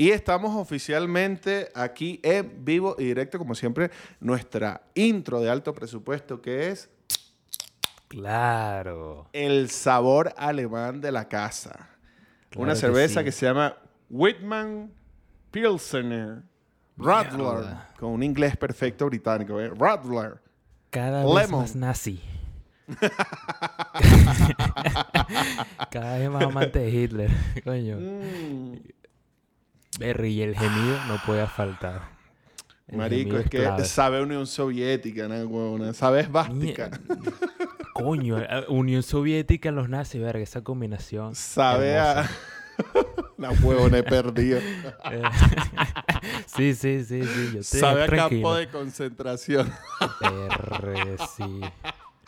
[0.00, 6.40] Y estamos oficialmente aquí en vivo y directo, como siempre, nuestra intro de alto presupuesto
[6.40, 6.88] que es
[8.08, 9.28] Claro.
[9.34, 11.90] el sabor alemán de la casa.
[12.48, 13.24] Claro Una que cerveza sí.
[13.26, 13.76] que se llama
[14.08, 14.90] Whitman
[15.50, 16.44] Pilsener
[16.96, 17.66] Radler,
[17.98, 19.60] con un inglés perfecto británico.
[19.60, 19.70] ¿eh?
[19.78, 20.40] Radler.
[20.88, 22.22] Cada vez más nazi.
[25.90, 27.30] Cada vez más amante de Hitler.
[27.62, 27.98] Coño.
[28.00, 28.99] Mm.
[29.98, 32.02] Berry y el gemido no puede faltar.
[32.88, 33.84] El Marico, es que clave.
[33.84, 35.94] sabe Unión Soviética, ¿no?
[35.94, 36.90] Sabe esvástica.
[37.92, 41.34] Coño, Unión Soviética, los nazis, verga, esa combinación.
[41.34, 42.28] Sabe a...
[43.38, 44.60] La huevona he perdido.
[46.46, 47.50] Sí, sí, sí, sí.
[47.54, 49.72] Yo Sabe a campo de concentración.
[51.36, 51.60] Sí.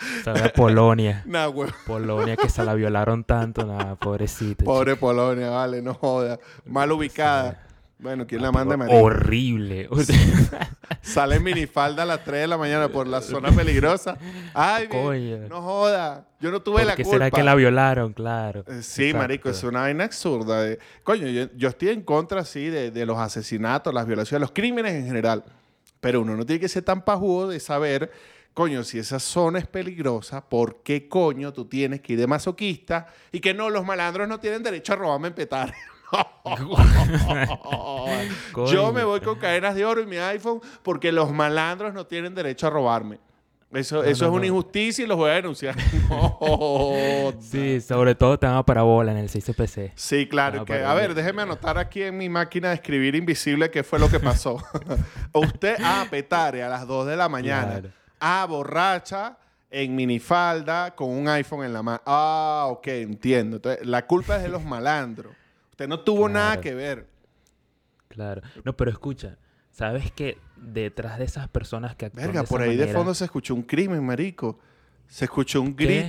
[0.25, 1.23] Sabe a Polonia.
[1.27, 1.51] Nah.
[1.87, 4.65] Polonia que se la violaron tanto, nada, pobrecita.
[4.65, 6.39] Pobre Polonia, vale, no joda.
[6.65, 7.67] Mal ubicada.
[7.99, 8.59] Bueno, ¿quién la chica.
[8.59, 9.01] manda, María?
[9.01, 9.89] Horrible.
[11.03, 14.17] Sale en minifalda a las 3 de la mañana por la zona peligrosa.
[14.55, 15.49] Ay, Coño.
[15.49, 16.27] no joda.
[16.41, 17.15] Yo no tuve la ¿Por qué culpa.
[17.19, 18.13] será que la violaron?
[18.13, 18.65] Claro.
[18.67, 19.19] Eh, Sí, Exacto.
[19.19, 20.63] marico, es una vaina absurda.
[20.63, 24.53] de- Coño, yo, yo estoy en contra, sí, de, de los asesinatos, las violaciones, los
[24.53, 25.45] crímenes en general.
[26.01, 28.11] Pero uno no tiene que ser tan pajudo de saber,
[28.55, 33.07] coño, si esa zona es peligrosa, ¿por qué coño tú tienes que ir de masoquista?
[33.31, 35.75] Y que no, los malandros no tienen derecho a robarme en petar.
[38.71, 42.35] Yo me voy con cadenas de oro y mi iPhone porque los malandros no tienen
[42.35, 43.19] derecho a robarme.
[43.73, 44.47] Eso, eso no, es una no.
[44.49, 45.75] injusticia y los voy a denunciar.
[47.41, 49.93] Sí, sobre todo te van a parabola en el 6CPC.
[49.95, 50.63] Sí, claro.
[50.63, 53.99] Ah, que, a ver, déjeme anotar aquí en mi máquina de escribir invisible qué fue
[53.99, 54.63] lo que pasó.
[55.33, 57.81] Usted a petare a las 2 de la mañana.
[57.81, 58.02] Claro.
[58.25, 59.37] A borracha
[59.69, 62.01] en minifalda con un iPhone en la mano.
[62.07, 63.57] Ah, ok, entiendo.
[63.57, 65.35] Entonces, la culpa es de los malandros.
[65.71, 67.09] Usted no tuvo nada que ver.
[68.09, 68.43] Claro.
[68.65, 69.39] No, pero escucha.
[69.71, 73.15] ¿Sabes que detrás de esas personas que actúan Verga, de esa por ahí de fondo
[73.15, 74.59] se escuchó un crimen, marico.
[75.09, 76.09] Se escuchó un ¿Qué?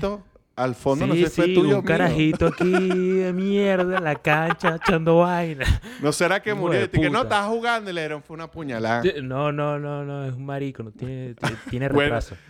[0.56, 4.76] Al fondo no sé si fue tuyo un carajito aquí de mierda en la cancha
[4.76, 5.66] echando vaina.
[6.02, 6.80] ¿No será que murió?
[6.80, 9.02] de Y que no estaba jugando y le dieron fue una puñalada.
[9.24, 11.36] No, no, no, no, es un marico, no tiene,
[11.70, 12.36] tiene retraso.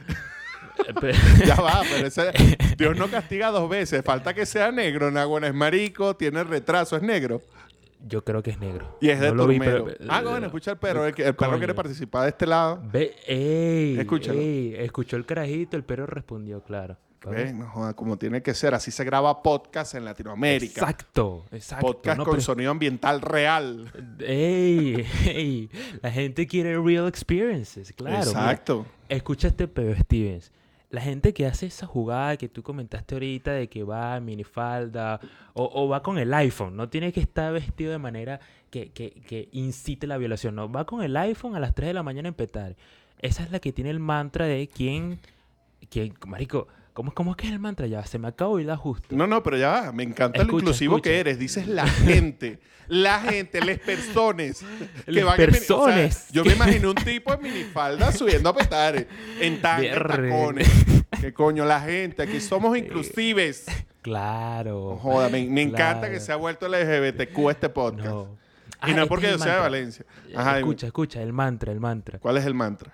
[1.03, 1.13] Eh,
[1.45, 2.31] Ya va, pero ese,
[2.77, 4.03] Dios no castiga dos veces.
[4.03, 5.11] Falta que sea negro.
[5.11, 7.41] Naguana es marico, tiene retraso, es negro.
[8.05, 8.97] Yo creo que es negro.
[8.99, 9.85] Y es de No lo vi, turmero.
[9.85, 11.05] pero- ah, bueno, escucha el perro.
[11.05, 12.81] El, perro quiere participar de este lado.
[12.91, 14.39] Ve, ey, Escúchalo.
[14.39, 16.97] ey, escuchó el carajito, el perro respondió, claro.
[17.31, 18.73] Ve, no joda, como tiene que ser.
[18.73, 20.81] Así se graba podcast en Latinoamérica.
[20.81, 21.85] Exacto, exacto.
[21.85, 23.91] Podcast no, con pero- sonido ambiental real.
[24.19, 25.69] Ey, ey,
[26.01, 28.17] la gente quiere real experiences, claro.
[28.17, 28.29] mira.
[28.29, 28.85] Exacto.
[29.09, 30.51] Escucha este pedo, Stevens.
[30.89, 35.19] La gente que hace esa jugada que tú comentaste ahorita de que va en minifalda
[35.53, 39.09] o, o va con el iPhone, no tiene que estar vestido de manera que, que,
[39.11, 42.27] que incite la violación, no, va con el iPhone a las 3 de la mañana
[42.27, 42.75] en petar.
[43.17, 45.19] Esa es la que tiene el mantra de quién,
[45.89, 47.87] quién marico, ¿cómo, cómo es que es el mantra?
[47.87, 49.15] Ya, se me acabó y da justo.
[49.15, 49.91] No, no, pero ya va.
[49.91, 51.09] Me encanta lo Escucha, inclusivo escucha.
[51.09, 51.39] que eres.
[51.39, 52.59] Dices la gente.
[52.87, 54.63] La gente, las personas.
[55.05, 56.27] Que Les van en mini- o sea, personas.
[56.31, 59.07] yo me imagino un tipo en minifalda subiendo a petar.
[59.39, 60.69] En tan en tacones.
[61.21, 62.23] Que coño, la gente.
[62.23, 63.65] Aquí somos inclusives.
[64.01, 64.97] Claro.
[65.01, 68.05] Joda, me, me encanta que se ha vuelto LGBTQ este podcast.
[68.09, 68.37] No.
[68.85, 69.59] Y no Ah, es porque este yo es el sea de.
[69.61, 70.05] Valencia.
[70.35, 72.19] Ajá, escucha, escucha, el mantra, el mantra.
[72.19, 72.93] ¿Cuál es el mantra?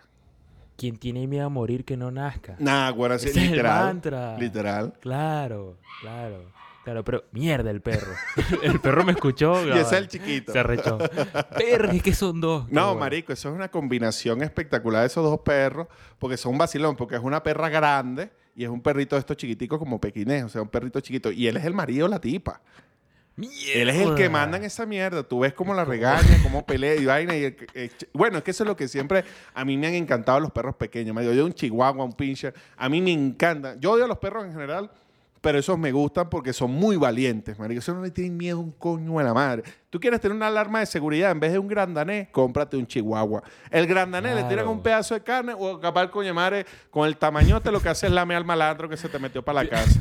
[0.80, 2.56] Quien tiene miedo a morir que no nazca.
[2.58, 3.86] Nah, bueno, así Ese es el literal.
[3.86, 4.38] mantra.
[4.38, 4.94] Literal.
[5.02, 6.60] Claro, claro.
[6.86, 8.14] Claro, pero mierda el perro.
[8.64, 9.54] el perro me escuchó.
[9.68, 10.54] Y ese es el chiquito.
[10.54, 10.98] Se arrechó.
[11.58, 12.72] Perro, es que son dos.
[12.72, 13.00] No, bueno.
[13.02, 17.16] marico, eso es una combinación espectacular de esos dos perros, porque son un vacilón, porque
[17.16, 20.62] es una perra grande y es un perrito de estos chiquiticos como pequinés, o sea,
[20.62, 21.30] un perrito chiquito.
[21.32, 22.62] Y él es el marido de la tipa.
[23.74, 25.24] Él es el que manda en esa mierda.
[25.24, 27.36] Tú ves cómo la regaña, cómo pelea y vaina.
[27.36, 29.24] Y eh, bueno, es que eso es lo que siempre...
[29.54, 31.16] A mí me han encantado los perros pequeños.
[31.16, 32.54] Me Yo un chihuahua, un pincher.
[32.78, 33.80] A mí me encantan.
[33.80, 34.92] Yo odio a los perros en general,
[35.42, 37.80] pero esos me gustan porque son muy valientes, marico.
[37.80, 39.64] Eso no le tienen miedo a un coño a la madre.
[39.90, 43.44] Tú quieres tener una alarma de seguridad en vez de un grandanés, cómprate un chihuahua.
[43.72, 47.18] El grandanés le tiran un pedazo de carne o capaz el coño madre con el
[47.18, 50.00] tamañote lo que hace es lame al malandro que se te metió para la casa.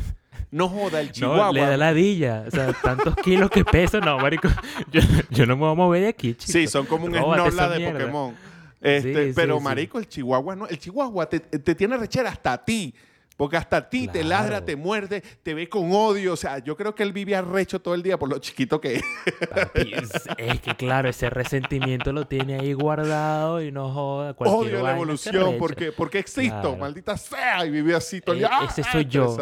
[0.51, 1.47] No joda, el chihuahua.
[1.47, 2.45] No, le da ladilla.
[2.47, 4.01] O sea, tantos kilos que pesa.
[4.01, 4.49] No, marico.
[4.93, 5.01] Yo,
[5.31, 6.53] yo no me voy a mover de aquí, chico.
[6.53, 7.99] Sí, son como un Róbate Snorla esa de mierda.
[8.01, 8.35] Pokémon.
[8.81, 10.67] Este, Sí, pero, sí, marico, el chihuahua no.
[10.67, 12.95] El chihuahua te, te tiene rechera hasta a ti.
[13.39, 16.33] Porque hasta a ti te ladra, te muerde, te ve con odio.
[16.33, 18.97] O sea, yo creo que él vive arrecho todo el día por lo chiquito que
[18.97, 19.03] es.
[19.49, 19.93] Papi,
[20.39, 24.35] es, que claro, ese resentimiento lo tiene ahí guardado y no joda.
[24.39, 26.77] Odio la evolución porque, porque existo, Claro.
[26.79, 27.65] maldita sea.
[27.65, 28.51] Y vive así todo el día.
[28.69, 28.93] ese ¡ah!
[28.93, 29.37] soy yo.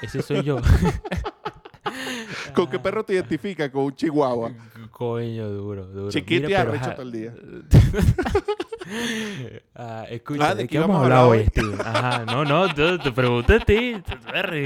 [0.00, 0.60] Ese soy yo.
[2.54, 3.70] ¿Con qué perro te identificas?
[3.70, 4.52] Con un chihuahua.
[4.90, 6.10] Coño, duro, duro.
[6.10, 7.34] Chiquito y arrecho todo el día.
[9.74, 11.80] ah, escucha, Ah, ¿de, qué vamos a hablar hoy, Steven?
[11.80, 13.96] Ajá, no, no, te, te pregunté a ti.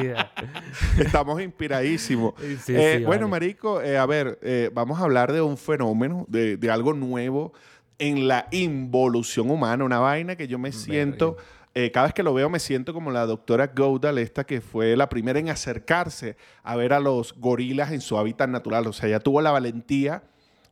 [0.99, 2.35] Estamos inspiradísimos.
[2.41, 3.45] Sí, sí, Eh, sí, bueno, vale.
[3.47, 7.53] Marico, eh, a ver, eh, vamos a hablar de un fenómeno, de, de algo nuevo
[7.99, 11.37] en la involución humana, una vaina que yo me siento,
[11.75, 14.97] eh, cada vez que lo veo me siento como la doctora Goudal, esta que fue
[14.97, 18.87] la primera en acercarse a ver a los gorilas en su hábitat natural.
[18.87, 20.23] O sea, ella tuvo la valentía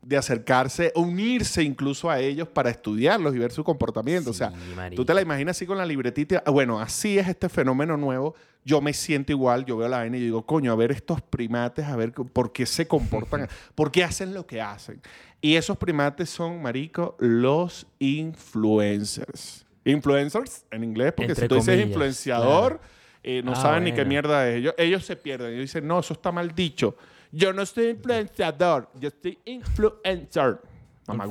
[0.03, 4.31] de acercarse, unirse incluso a ellos para estudiarlos y ver su comportamiento.
[4.31, 4.53] o sea,
[4.95, 6.43] Tú te la imaginas así con la libretita.
[6.45, 8.35] Ah, Bueno, así es este fenómeno nuevo.
[8.65, 11.85] Yo me siento igual, yo veo la vaina y digo, coño, a ver estos primates,
[11.87, 15.01] a ver por qué se comportan, por qué hacen lo que hacen.
[15.41, 19.67] Y esos primates son, marico, los influencers.
[19.85, 22.81] Influencers en inglés, porque Entre si tú dices comillas, influenciador,
[23.23, 24.57] eh, no Ah, saben ni qué mierda es.
[24.57, 25.49] Ellos, ellos se pierden.
[25.49, 26.97] Ellos dicen, no, eso está mal dicho.
[27.31, 30.61] Yo no soy influenciador, yo soy influencer.
[31.07, 31.25] Mamá.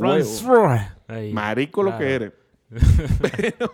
[1.07, 2.31] Ahí, Marico lo que eres.
[3.21, 3.74] pero,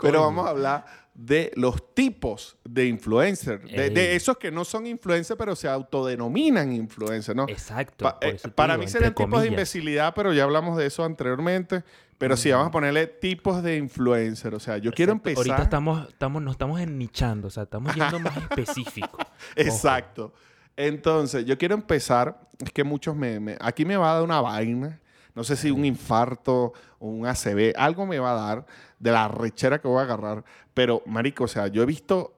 [0.00, 3.64] pero vamos a hablar de los tipos de influencers.
[3.70, 7.46] De, esos que no son influencers, pero se autodenominan influencers, ¿no?
[7.48, 8.04] Exacto.
[8.04, 11.82] Pa- eh, para digo, mí serían tipos de imbecilidad, pero ya hablamos de eso anteriormente.
[12.20, 14.54] Pero sí, vamos a ponerle tipos de influencer.
[14.54, 15.30] O sea, yo quiero Exacto.
[15.30, 15.50] empezar...
[15.52, 19.18] Ahorita estamos, estamos, nos estamos ennichando, o sea, estamos yendo más específico.
[19.56, 20.32] Exacto.
[20.76, 22.38] Entonces, yo quiero empezar.
[22.58, 25.00] Es que muchos me, me- Aquí me va a dar una vaina.
[25.34, 27.72] No sé si un infarto o un ACV.
[27.76, 28.66] Algo me va a dar
[28.98, 30.44] de la rechera que voy a agarrar.
[30.74, 32.34] Pero, marico, o sea, yo he visto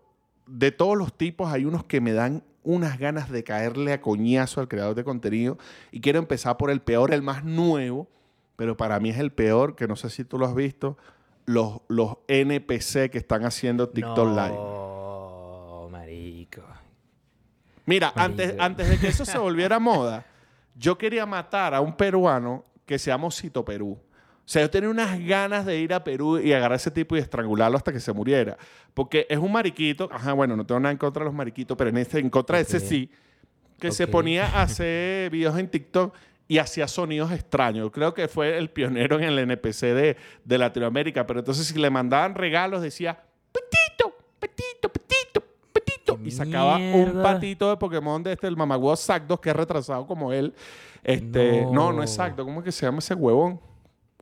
[0.46, 4.60] de todos los tipos, hay unos que me dan unas ganas de caerle a coñazo
[4.60, 5.58] al creador de contenido.
[5.90, 8.08] Y quiero empezar por el peor, el más nuevo.
[8.56, 10.96] Pero para mí es el peor, que no sé si tú lo has visto.
[11.44, 14.54] Los, los NPC que están haciendo TikTok Live.
[14.54, 16.62] no, marico.
[17.84, 18.20] Mira, Marico.
[18.20, 20.24] antes, antes de que eso se volviera moda,
[20.76, 23.98] yo quería matar a un peruano que se llama Osito Perú.
[24.44, 27.16] O sea, yo tenía unas ganas de ir a Perú y agarrar a ese tipo
[27.16, 28.56] y estrangularlo hasta que se muriera.
[28.92, 31.90] Porque es un mariquito, ajá, bueno, no tengo nada en contra de los mariquitos, pero
[31.90, 33.10] en, este, en contra de ese sí,
[33.78, 36.14] que se ponía a hacer videos en TikTok
[36.48, 37.90] y hacía sonidos extraños.
[37.92, 41.26] Creo que fue el pionero en el NPC de, de Latinoamérica.
[41.26, 43.22] Pero entonces si le mandaban regalos decía,
[43.52, 46.18] petito, petito, petito, petito.
[46.18, 50.06] ¡Qué Y sacaba un patito de Pokémon de este, el mamagüevo Zapdos, que es retrasado
[50.06, 50.54] como él.
[51.02, 51.72] Este, no.
[51.72, 52.02] no, No.
[52.02, 52.44] es Zapdos.
[52.44, 53.60] ¿Cómo es que se llama ese huevón?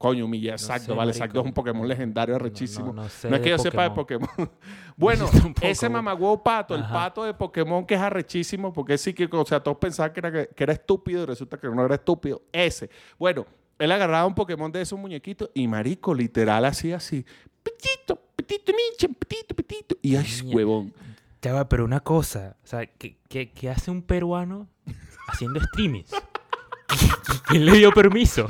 [0.00, 0.26] Coño,
[0.56, 1.12] Zapdos, sé, vale.
[1.12, 2.86] Zapdos es un Pokémon legendario, No, arrechísimo.
[2.86, 4.30] no, No, no sé es que yo sepa de Pokémon.
[4.96, 5.28] bueno,
[5.60, 9.62] ese mamagüevo pato, el pato de Pokémon que es arrechísimo, porque sí que, o sea,
[9.62, 12.40] todos pensaban que era, que era estúpido y resulta que no era estúpido.
[12.50, 12.88] Ese.
[13.18, 13.44] Bueno,
[13.78, 17.22] él agarraba un Pokémon de esos muñequitos y marico, literal, hacía así.
[17.62, 19.96] Petito, petito, ninja, petito, petito.
[20.00, 20.94] Y ay, huevón.
[21.42, 24.66] Ya va, pero una cosa, o sea, ¿qué, qué, qué hace un peruano
[25.28, 26.10] haciendo streamings?
[27.46, 28.48] ¿Quién le dio permiso?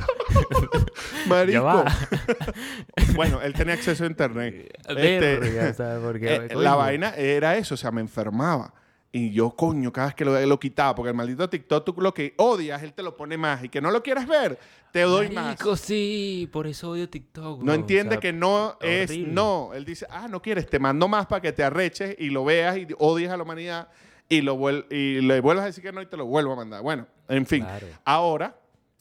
[1.27, 1.83] Marico.
[3.15, 4.71] Bueno, él tenía acceso a internet.
[4.87, 5.33] Este,
[6.45, 8.73] eh, la vaina era eso, o sea, me enfermaba.
[9.11, 12.13] Y yo, coño, cada vez que lo, lo quitaba, porque el maldito TikTok, tú lo
[12.13, 13.63] que odias, él te lo pone más.
[13.63, 14.57] Y que no lo quieres ver,
[14.93, 15.81] te doy Marico, más.
[15.81, 17.59] sí, por eso odio TikTok.
[17.59, 19.33] No bro, entiende o sea, que no es horrible.
[19.33, 19.71] no.
[19.73, 22.77] Él dice, ah, no quieres, te mando más para que te arreches y lo veas
[22.77, 23.89] y odies a la humanidad
[24.31, 26.55] y, lo vuel- y le vuelvas a decir que no y te lo vuelvo a
[26.55, 26.81] mandar.
[26.81, 27.63] Bueno, en fin.
[27.63, 27.87] Claro.
[28.05, 28.57] Ahora,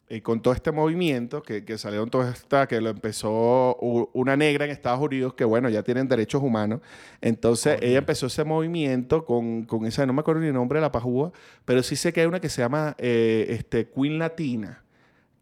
[0.08, 3.76] eh, con todo este movimiento que, que salió en toda esta, que lo empezó
[4.12, 6.80] una negra en Estados Unidos, que bueno, ya tienen derechos humanos.
[7.20, 10.82] Entonces, ella empezó ese movimiento con, con esa, no me acuerdo ni el nombre de
[10.82, 11.30] la pajúa,
[11.64, 14.82] pero sí sé que hay una que se llama eh, este, Queen Latina.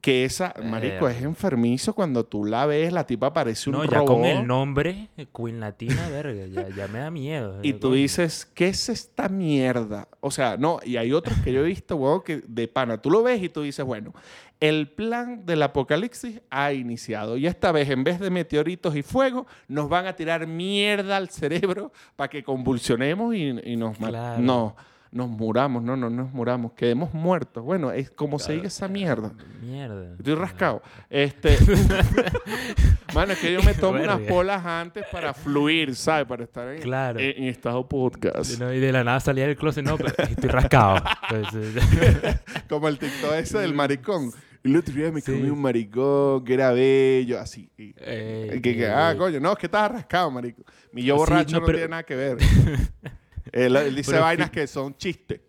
[0.00, 3.98] Que esa, marico, es enfermizo cuando tú la ves, la tipa parece un No, ya
[3.98, 4.06] robot.
[4.06, 7.58] con el nombre, Queen Latina, verga, ya, ya me da miedo.
[7.64, 7.94] Y eh, tú coño.
[7.94, 10.06] dices, ¿qué es esta mierda?
[10.20, 13.10] O sea, no, y hay otros que yo he visto, weón, que de pana, tú
[13.10, 14.14] lo ves y tú dices, bueno,
[14.60, 17.36] el plan del apocalipsis ha iniciado.
[17.36, 21.28] Y esta vez, en vez de meteoritos y fuego, nos van a tirar mierda al
[21.28, 24.40] cerebro para que convulsionemos y, y nos, Claro.
[24.40, 24.76] no,
[25.10, 25.82] nos muramos.
[25.82, 27.64] No, no nos muramos, quedemos muertos.
[27.64, 29.32] Bueno, es como se diga esa mierda.
[29.62, 30.14] Mierda.
[30.16, 30.82] Estoy rascado.
[31.10, 31.56] Este.
[33.14, 36.26] Mano, es que yo me tomo unas polas antes para fluir, ¿sabes?
[36.26, 37.18] Para estar en, Claro.
[37.18, 38.58] en, en estado podcast.
[38.60, 41.02] No, y de la nada salía del closet, no, pero estoy rascado.
[41.28, 42.38] Pues, eh,
[42.68, 44.30] Como el TikTok ese del maricón.
[44.62, 45.32] Y el otro día me Sí.
[45.32, 47.70] comí un maricón que era bello, así.
[47.78, 50.62] Y- eh, que, que- eh, ah, coño, no, es que estaba rascado, marico.
[50.92, 52.36] Mi yo Sí, borracho no, no, pero- tiene nada que ver.
[53.52, 55.40] él, él dice Pero vainas que son chistes.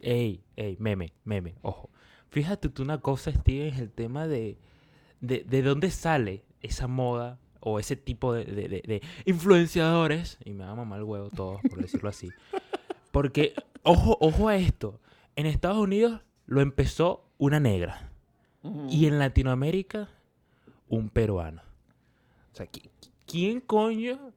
[0.00, 1.90] Ey, ey, meme, meme, ojo.
[2.30, 4.58] Fíjate tú una cosa, Steven, es el tema de,
[5.20, 10.52] de, de dónde sale esa moda o ese tipo de, de- de- de influenciadores, y
[10.52, 12.30] me va a mamar el huevo todos, por decirlo así.
[13.12, 13.54] Porque
[13.84, 15.00] Ojo, ojo a esto.
[15.34, 18.10] En Estados Unidos lo empezó una negra.
[18.88, 20.08] Y en Latinoamérica,
[20.88, 21.62] un peruano.
[22.52, 22.88] O sea, ¿qui-
[23.26, 24.30] ¿quién coño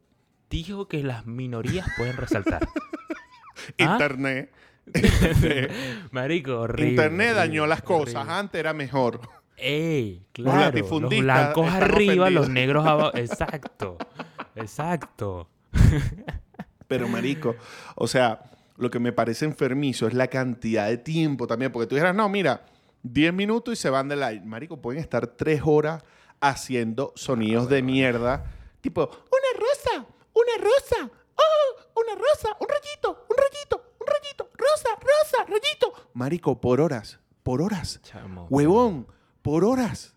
[0.50, 2.68] dijo que las minorías pueden resaltar?
[3.80, 3.94] ¿Ah?
[3.94, 4.52] Internet.
[6.12, 6.92] Marico, horrible.
[6.92, 8.16] Internet dañó horrible, las cosas.
[8.16, 8.34] horrible.
[8.34, 9.22] Antes era mejor.
[9.58, 10.78] Ey, Los claro.
[11.00, 13.12] Los blancos arriba, los negros abajo.
[13.18, 13.98] Exacto.
[14.56, 15.50] Exacto.
[16.88, 17.56] Pero, marico,
[17.96, 21.72] o sea, lo que me parece enfermizo es la cantidad de tiempo también.
[21.72, 22.66] Porque tú dijeras, no, mira,
[23.04, 24.42] 10 minutos y se van de live.
[24.46, 26.04] Marico, pueden estar 3 horas
[26.42, 28.46] haciendo sonidos de mierda.
[28.82, 34.90] Tipo, una rosa, una rosa, oh, una rosa, un rayito, un rayito, un rayito, rosa,
[35.02, 36.10] rosa, rayito.
[36.14, 38.00] Marico, por horas, por horas.
[38.04, 38.48] Chamo.
[38.50, 39.08] Huevón,
[39.42, 40.14] por horas.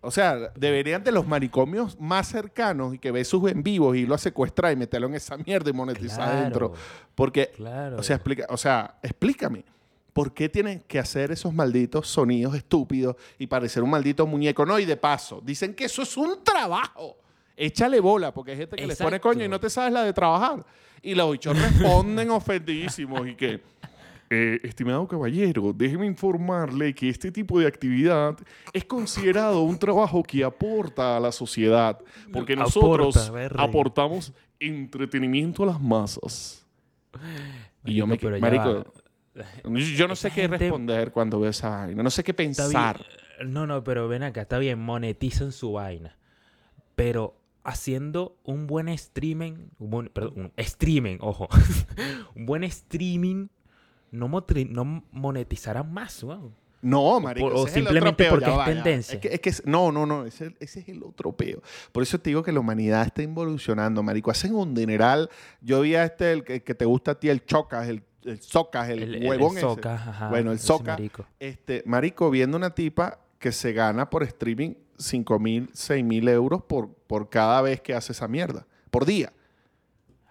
[0.00, 4.06] O sea, deberían de los manicomios más cercanos y que ve sus en vivos y
[4.06, 6.72] lo secuestrar y meterlo en esa mierda y monetizar Claro, adentro.
[7.16, 7.96] Porque, Claro.
[7.98, 9.64] o sea, explica, o sea, explícame.
[10.12, 14.64] ¿Por qué tienen que hacer esos malditos sonidos estúpidos y parecer un maldito muñeco?
[14.64, 17.17] No, y de paso, dicen que eso es un trabajo.
[17.60, 19.28] Échale bola, porque hay gente que les pone Exacto.
[19.30, 20.64] coño y no te sabes la de trabajar.
[21.02, 23.60] Y los bichos responden ofendidísimos y que,
[24.30, 28.36] eh, estimado caballero, déjeme informarle que este tipo de actividad
[28.72, 31.98] es considerado un trabajo que aporta a la sociedad,
[32.32, 36.64] porque nosotros aportamos entretenimiento a las masas.
[37.84, 38.84] Y yo me quedé, marico,
[39.96, 43.04] yo no sé qué gente- responder cuando veo esa vaina, no sé qué pensar.
[43.44, 46.16] No, no, pero ven acá, está bien, monetizan su vaina.
[46.96, 47.36] Pero
[47.68, 51.48] haciendo un buen streaming, un buen, perdón, un streaming, ojo,
[52.34, 53.48] un buen streaming,
[54.10, 56.24] no, motri- no monetizarán más.
[56.80, 59.14] No, marico, o ese es el simplemente otro peo, porque es tendencia.
[59.16, 61.60] Es que, es que es- no, no, no, ese, ese es el otro peo.
[61.92, 64.30] Por eso te digo que la humanidad está involucionando, marico.
[64.30, 65.28] Hacen un dineral.
[65.60, 68.40] Yo vi a este, el que, que te gusta a ti, el chocas, el, el
[68.40, 69.60] socas, el, huevón ese.
[69.62, 70.92] soca, ajá, Bueno, el ese soca.
[70.92, 71.26] marico.
[71.40, 76.62] Este, marico, viendo una tipa que se gana por streaming 5 mil, 6 mil euros
[76.62, 78.66] por, por cada vez que hace esa mierda.
[78.90, 79.32] Por día.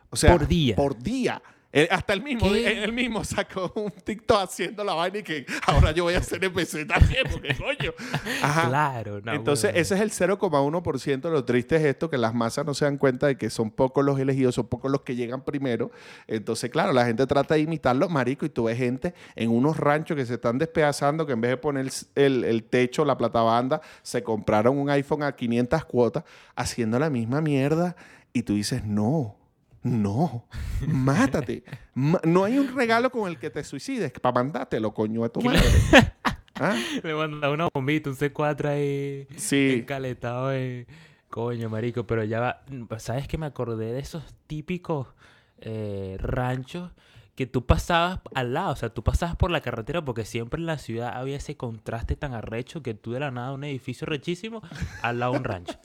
[0.09, 0.75] O sea, Por día.
[0.75, 1.41] Por día.
[1.77, 5.45] Eh, hasta el mismo, él, él mismo sacó un TikTok haciendo la vaina y que
[5.67, 7.93] ahora yo voy a hacer empecé también, porque coño.
[8.41, 8.67] Ajá.
[8.67, 11.29] Claro, no, Entonces, ese es el 0,1%.
[11.29, 14.03] Lo triste es esto, que las masas no se dan cuenta de que son pocos
[14.03, 15.91] los elegidos, son pocos los que llegan primero.
[16.25, 20.17] Entonces, claro, la gente trata de imitarlo, marico, y tú ves gente en unos ranchos
[20.17, 24.23] que se están despedazando, que en vez de poner el, el techo, la platabanda, se
[24.23, 26.23] compraron un iPhone a 500 cuotas,
[26.55, 27.95] haciendo la misma mierda.
[28.33, 29.35] Y tú dices, no,
[29.83, 30.47] no,
[30.87, 31.63] mátate.
[31.93, 35.41] Ma- no hay un regalo con el que te suicides para mandártelo, coño, a tu
[35.41, 35.61] madre.
[36.55, 36.75] ¿Ah?
[37.03, 39.27] Me manda una bombita, un C4 ahí.
[39.37, 39.77] Sí.
[39.79, 40.87] Encaletado en...
[41.29, 42.61] Coño, marico, pero ya va...
[42.99, 45.07] ¿Sabes que me acordé de esos típicos
[45.59, 46.91] eh, ranchos
[47.35, 48.71] que tú pasabas al lado?
[48.71, 52.15] O sea, tú pasabas por la carretera porque siempre en la ciudad había ese contraste
[52.15, 54.61] tan arrecho que tú de la nada un edificio rechísimo
[55.01, 55.77] al lado de un rancho.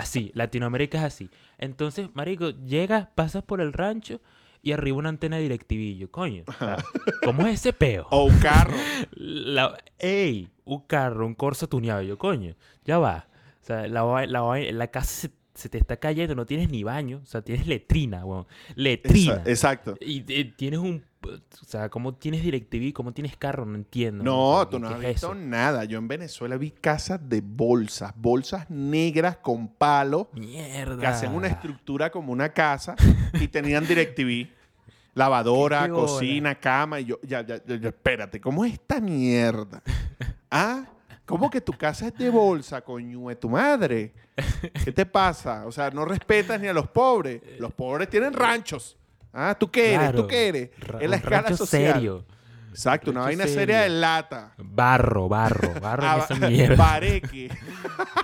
[0.00, 1.30] Así, Latinoamérica es así.
[1.58, 4.22] Entonces, marico, llegas, pasas por el rancho
[4.62, 6.10] y arriba una antena de directivillo.
[6.10, 6.78] Coño, o sea,
[7.22, 8.06] ¿cómo es ese peo?
[8.10, 8.72] O un carro.
[9.12, 10.48] La, ¡Ey!
[10.64, 12.00] Un carro, un corso tuneado.
[12.00, 13.28] Yo, coño, ya va.
[13.60, 15.30] O sea, la, la, la casa se,
[15.60, 17.20] se te está cayendo, no tienes ni baño.
[17.22, 18.46] O sea, tienes letrina, weón.
[18.74, 19.36] Letrina.
[19.44, 19.96] Exa- Exacto.
[20.00, 21.04] Y eh, tienes un...
[21.22, 22.94] O sea, ¿cómo tienes DirecTV?
[22.94, 23.66] ¿Cómo tienes carro?
[23.66, 24.24] No entiendo.
[24.24, 25.34] No, O sea, tú ¿qué- no has es visto eso?
[25.34, 25.84] nada.
[25.84, 30.98] Yo en Venezuela vi casas de bolsas, bolsas negras con palo Mierda.
[30.98, 32.96] que hacían una estructura como una casa
[33.40, 34.48] y tenían DirecTV,
[35.14, 39.82] lavadora, cocina, cama y yo, ya, ya, ya, ya, espérate, ¿cómo es esta mierda?
[40.50, 40.84] ¿Ah?
[41.30, 44.12] ¿Cómo que tu casa es de bolsa, coño de tu madre?
[44.84, 45.64] ¿Qué te pasa?
[45.64, 47.40] O sea, no respetas ni a los pobres.
[47.60, 48.96] Los pobres tienen ranchos.
[49.32, 49.54] ¿Ah?
[49.58, 50.08] ¿Tú qué eres?
[50.08, 50.26] ¿Tú Claro.
[50.26, 50.70] qué eres?
[51.00, 51.92] Es la escala social.
[51.94, 52.24] serio.
[52.70, 54.52] Exacto, una vaina seria de lata.
[54.58, 56.76] Barro, barro, barro en Ah, esa mierda.
[56.84, 57.50] Bareque.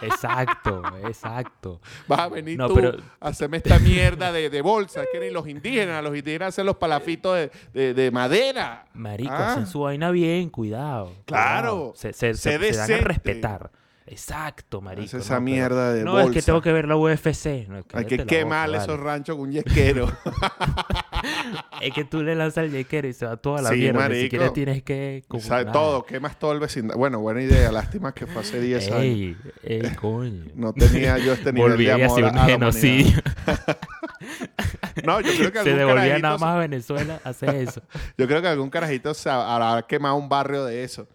[0.02, 1.80] Exacto, exacto.
[2.06, 5.02] Vas a venir No, tú pero- a hacerme esta mierda de, de bolsa.
[5.02, 8.86] Es que ni los indígenas, los indígenas hacen los palafitos de, de- de madera.
[8.94, 9.52] Marico, Ah.
[9.52, 11.12] hacen su vaina bien, cuidado.
[11.26, 11.92] Claro.
[11.92, 11.92] cuidado.
[11.96, 13.04] Se, se, Sé se- se dan a decente.
[13.04, 13.70] respetar.
[14.08, 15.16] Exacto, marico.
[15.16, 16.28] No, esa pero- mierda de No, bolsa.
[16.28, 17.66] es que tengo que ver la UFC.
[17.68, 19.02] No, Hay que quemar boca, esos vale.
[19.02, 20.10] ranchos con un yesquero.
[21.80, 24.00] Es que tú le lanzas el yequero y se va toda la Sí, mierda.
[24.02, 24.22] Ni marico.
[24.24, 25.24] siquiera tienes que...
[25.28, 25.72] O sea, nada.
[25.72, 26.98] todo, quemas todo el vecindario.
[26.98, 27.72] Bueno, buena idea.
[27.72, 29.00] Lástima que fue hace 10 años.
[29.02, 30.44] Ey, ey, coño.
[30.54, 33.20] No tenía yo este nivel Volví de amor a, un a genocidio.
[35.04, 37.82] No, yo creo que Se devolvía carajito nada se- más a Venezuela hacer eso.
[38.18, 41.06] Yo creo que algún carajito se habrá quemado un barrio de eso.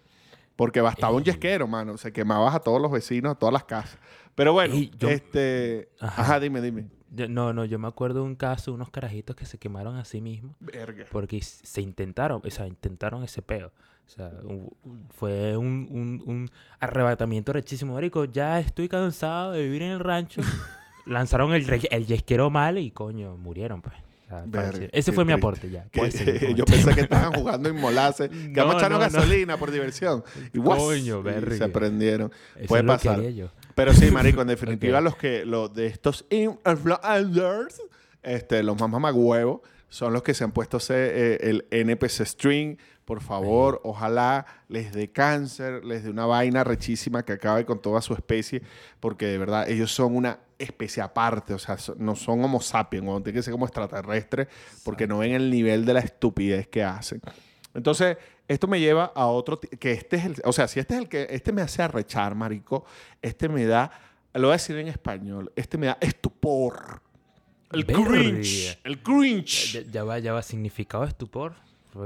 [0.61, 1.25] Porque bastaba un Ey.
[1.25, 1.97] yesquero, mano.
[1.97, 3.97] Se quemabas a todos los vecinos, a todas las casas.
[4.35, 5.89] Pero bueno, yo- este...
[5.99, 6.21] Ajá.
[6.21, 6.39] Ajá.
[6.39, 6.85] dime, dime.
[7.09, 10.05] Yo- no, no, yo me acuerdo de un caso, unos carajitos que se quemaron a
[10.05, 11.05] sí mismos Verga.
[11.11, 13.71] porque se intentaron, o sea, intentaron ese peo.
[14.05, 16.49] O sea, un- un- fue un, un- un
[16.79, 17.95] arrebatamiento rechísimo.
[17.95, 20.41] Marico, ya estoy cansado de vivir en el rancho.
[21.07, 23.95] Lanzaron el yesquero mal y coño, murieron, pues.
[24.51, 24.89] Sea.
[24.91, 25.85] Ese fue mi aporte ya.
[25.91, 28.29] Que- seguir yo pensé que estaban jugando inmolace.
[28.29, 29.11] Que No, vamos a echarnos no, no.
[29.13, 30.23] gasolina por diversión.
[30.53, 30.59] Y.
[30.59, 32.31] Coño, Y se prendieron.
[32.55, 33.21] Eso Puede pasar.
[33.75, 37.81] Pero sí, marico, en definitiva los que los de estos influencers,
[38.23, 42.77] este, los más mamagüevos, son los que se han puesto hacer, eh, el NPC string.
[43.05, 48.01] Por favor, ojalá les dé cáncer, les dé una vaina rechísima que acabe con toda
[48.01, 48.61] su especie,
[48.99, 53.21] porque de verdad ellos son una especie aparte, o sea, no son homo sapiens, o
[53.21, 54.47] tienen que ser como extraterrestres,
[54.83, 57.21] porque no ven el nivel de la estupidez que hacen.
[57.73, 58.17] Entonces,
[58.47, 61.09] esto me lleva a otro, que este es el, o sea, si este es el
[61.09, 62.85] que, este me hace arrechar, marico,
[63.21, 63.91] este me da,
[64.33, 67.01] lo voy a decir en español, este me da estupor.
[67.71, 68.05] El Verga.
[68.05, 69.71] cringe, el cringe.
[69.73, 70.41] Ya, ya va, ya va.
[70.41, 71.55] ¿Significado estupor?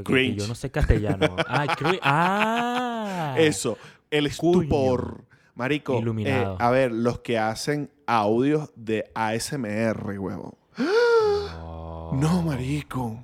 [0.04, 0.38] Cringe.
[0.40, 1.36] yo no sé castellano.
[1.48, 1.66] ah,
[2.02, 3.36] ah.
[3.38, 3.78] Eso,
[4.12, 5.24] el estupor.
[5.56, 6.54] Marico, Iluminado.
[6.54, 10.58] eh, a ver, los que hacen audios de ASMR, huevo.
[10.78, 12.12] No.
[12.14, 13.24] No, marico.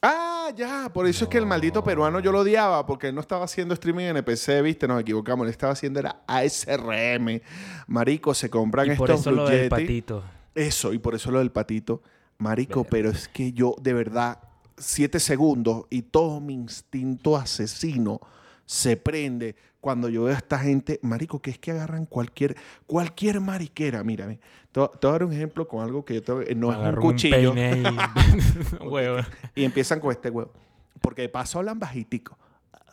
[0.00, 3.20] Ah, ya, por eso es que el maldito peruano yo lo odiaba, porque él no
[3.20, 7.40] estaba haciendo streaming en NPC, viste, nos equivocamos, él estaba haciendo era ASRM.
[7.88, 10.22] Marico, se compran Y estos por eso lo del patito.
[10.54, 12.02] Eso, y por eso lo del patito.
[12.38, 14.38] Marico, pero es que yo, de verdad,
[14.82, 18.20] siete segundos y todo mi instinto asesino
[18.66, 23.40] se prende cuando yo veo a esta gente, marico, que es que agarran cualquier, cualquier
[23.40, 24.04] mariquera.
[24.04, 24.38] Mírame,
[24.70, 26.78] te, voy- te voy a dar un ejemplo con algo que yo te, no es
[26.94, 27.52] un cuchillo.
[27.54, 29.18] peine y- Huevo.
[29.56, 30.52] y empiezan con este huevo.
[31.00, 32.38] Porque de paso hablan bajitico.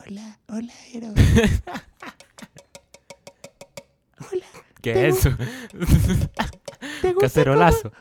[0.08, 1.08] Hola, hola, Jero.
[4.81, 5.36] ¿Qué es eso?
[7.01, 7.91] ¿Te gusta Cacerolazo.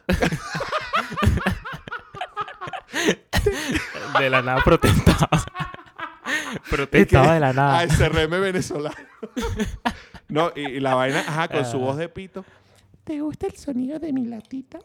[4.21, 5.29] De la nada protestaba.
[6.71, 7.79] protestaba de la nada.
[7.81, 8.97] ASRM venezolano.
[10.29, 11.81] no, y, y la vaina, ajá, con su Ah.
[11.81, 12.45] voz de pito.
[13.05, 14.79] ¿Te gusta el sonido de mi latita?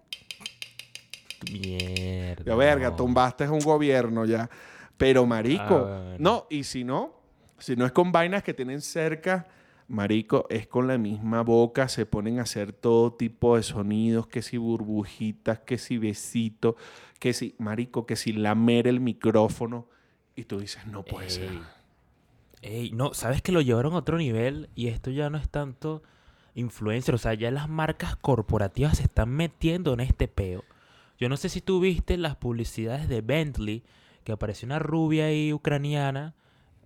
[1.51, 2.43] Mierda.
[2.45, 2.95] Yo, verga, no.
[2.95, 4.49] tumbaste un gobierno ya.
[4.97, 6.15] Pero, marico, Ah, bueno.
[6.19, 7.13] no, y si no,
[7.57, 9.45] si no es con vainas que tienen cerca,
[9.87, 14.41] marico, es con la misma boca, se ponen a hacer todo tipo de sonidos, que
[14.41, 16.75] si burbujitas, que si besitos,
[17.19, 19.87] que si, marico, que si lamer el micrófono.
[20.35, 21.51] Y tú dices, no puede ser.
[22.61, 26.01] Ey, no, sabes que lo llevaron a otro nivel y esto ya no es tanto
[26.55, 30.63] influencer, o sea, ya las marcas corporativas se están metiendo en este peo.
[31.19, 33.83] Yo no sé si tú viste las publicidades de Bentley,
[34.23, 36.35] que apareció una rubia ahí ucraniana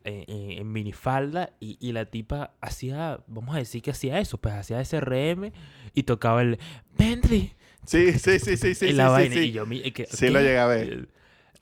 [0.08, 4.38] eh, eh, en minifalda y, y la tipa hacía, vamos a decir que hacía eso,
[4.38, 5.52] pues hacía SRM
[5.94, 6.58] y tocaba el
[6.98, 7.54] Bentley
[7.86, 8.86] Sí, sí, sí, sí, sí.
[8.86, 9.42] y sí, la sí, vaina sí.
[9.42, 11.10] y yo que- Sí lo llegué a ver.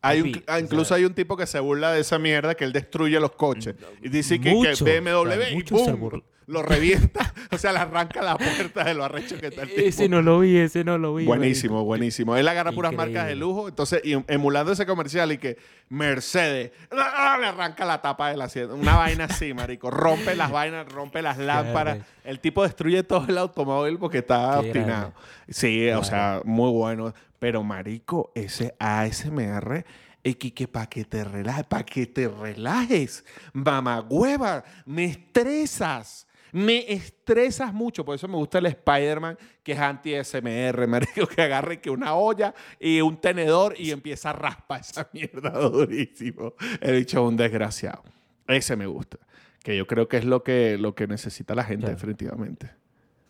[0.01, 3.19] Hay un- incluso hay un tipo que se burla de esa mierda que él destruye
[3.19, 3.75] los coches.
[4.03, 6.21] Y dice que, que Mucho, BMW o sea, y mucho ¡pum!
[6.47, 7.33] Lo revienta.
[7.51, 9.81] o sea, le arranca la puerta de lo arrecho que está el tipo.
[9.81, 11.25] Ese no lo vi, ese no lo vi.
[11.25, 12.35] Buenísimo, buenísimo.
[12.35, 13.67] Él agarra puras marcas de lujo.
[13.67, 15.57] Entonces, y emulando ese comercial y que
[15.89, 17.37] Mercedes ¡ah!
[17.39, 18.75] le arranca la tapa del asiento.
[18.75, 19.89] Una vaina así, marico.
[19.91, 21.99] Rompe las vainas, rompe las lámparas.
[22.23, 25.13] El tipo destruye todo el automóvil porque está Qué obstinado.
[25.13, 25.15] grande.
[25.49, 27.13] Sí, o sea, muy bueno.
[27.39, 29.85] Pero, marico, ese ASMR...
[30.23, 36.25] Es que, que para que te relajes, para que te relajes, mamagüeva, me estresas.
[36.55, 41.81] Me estresas mucho, por eso me gusta el Spider-Man, que es anti-SMR, marico, que agarre
[41.81, 46.53] que una olla y un tenedor y empieza a raspar esa mierda durísimo.
[46.79, 48.03] He dicho un desgraciado.
[48.47, 49.17] Ese me gusta,
[49.63, 52.71] que yo creo que es lo que, lo que necesita la gente, definitivamente.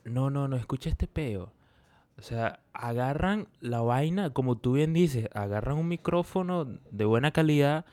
[0.04, 1.52] No, no, no, escucha este peo.
[2.20, 7.86] O sea, agarran la vaina, como tú bien dices, agarran un micrófono de buena calidad,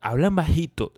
[0.00, 0.92] hablan bajito,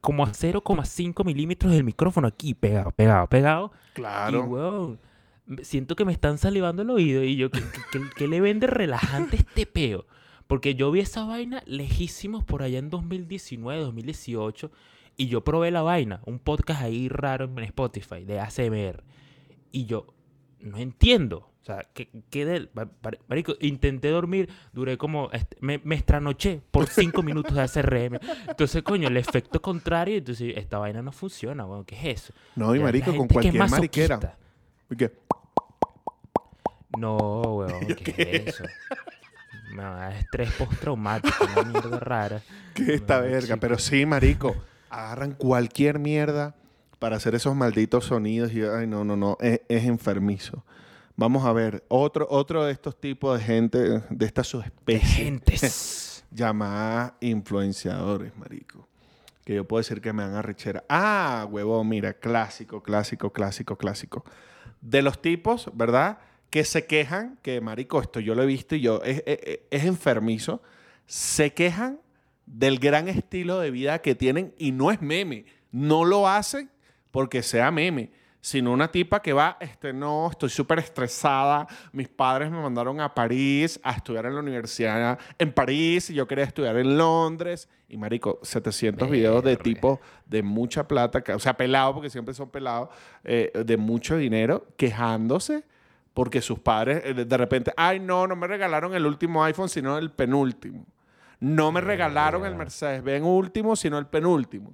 [0.00, 3.72] como a 0,5 milímetros del micrófono aquí, pegado, pegado, pegado.
[3.92, 4.44] Y, Claro.
[4.44, 5.00] weón,
[5.46, 8.40] me- siento que me están salivando el oído y yo, ¿qué, qué- qué- qué le
[8.40, 10.06] vende relajante este peo?
[10.46, 14.70] Porque yo vi esa vaina lejísimos por allá en 2019, 2018
[15.16, 19.02] y yo probé la vaina, un podcast ahí raro en Spotify de ACMR.
[19.72, 20.06] Y yo
[20.60, 21.50] no entiendo.
[21.60, 22.70] O sea, ¿qué, qué del-
[23.28, 25.28] marico, intenté dormir, duré como,
[25.60, 28.18] me, me estranoché por cinco minutos de ACRM.
[28.48, 32.32] Entonces, coño, el efecto contrario, entonces esta vaina no funciona, weón, ¿qué es eso?
[32.56, 34.36] No, y marico, con cualquier mariquera.
[34.96, 35.12] que,
[36.96, 38.64] No, weón, ¿qué, es eso?
[39.72, 42.42] Me da estrés postraumático, una mierda rara.
[42.74, 43.40] ¿Qué esta verga?
[43.40, 43.60] chico.
[43.60, 44.56] Pero sí, marico,
[44.88, 46.54] agarran cualquier mierda
[46.98, 48.52] para hacer esos malditos sonidos.
[48.52, 50.64] Y, ay, no, no, no, es, es enfermizo.
[51.16, 56.24] Vamos a ver, otro, otro de estos tipos de gente, de esta subespecie, Gentes.
[56.30, 58.86] llamada influenciadores, marico.
[59.44, 60.84] Que yo puedo decir que me dan arrechera.
[60.88, 64.24] Ah, huevón, mira, clásico, clásico, clásico, clásico.
[64.80, 66.18] De los tipos, ¿verdad?
[66.50, 69.84] Que se quejan, que marico, esto yo lo he visto y yo, es, es- es
[69.84, 70.62] enfermizo,
[71.06, 71.98] se quejan
[72.46, 75.46] del gran estilo de vida que tienen y no es meme.
[75.72, 76.70] No lo hacen
[77.18, 82.48] porque sea meme, sino una tipa que va, este, no, estoy súper estresada, mis padres
[82.48, 86.76] me mandaron a París a estudiar en la universidad en París y yo quería estudiar
[86.76, 87.68] en Londres.
[87.88, 92.50] Y marico, 700 videos de tipos de mucha plata, o sea, pelados, porque siempre son
[92.50, 92.90] pelados,
[93.24, 95.64] eh, de mucho dinero, quejándose
[96.14, 99.98] porque sus padres eh, de- repente, ay, no, no me regalaron el último iPhone, sino
[99.98, 100.86] el penúltimo.
[101.40, 102.58] No me regalaron el Verga.
[102.58, 104.72] Mercedes Benz último, sino el penúltimo.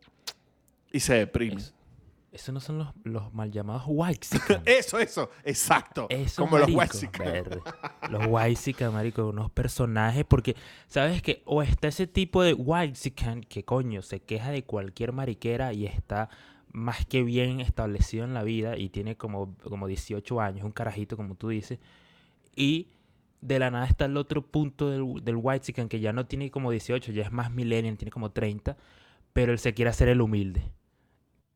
[0.92, 1.62] Y se deprime.
[2.34, 4.30] Esos no son los, los mal llamados whites.
[4.66, 6.08] Eso, eso, exacto.
[6.10, 7.26] Eso, Como los marico, Wexican.
[7.26, 7.60] verde.
[8.10, 10.24] Los Waxican, marico, unos personajes.
[10.24, 10.56] Porque,
[10.88, 11.42] ¿sabes qué?
[11.44, 16.28] O está ese tipo de Waxican que, coño, se queja de cualquier mariquera y está
[16.72, 21.16] más que bien establecido en la vida y tiene como, como 18 años, un carajito,
[21.16, 21.78] como tú dices.
[22.56, 22.88] Y
[23.40, 26.72] de la nada está el otro punto del, del Waxican que ya no tiene como
[26.72, 28.76] 18, ya es más millennial, tiene como 30,
[29.32, 30.64] pero él se quiere hacer el humilde.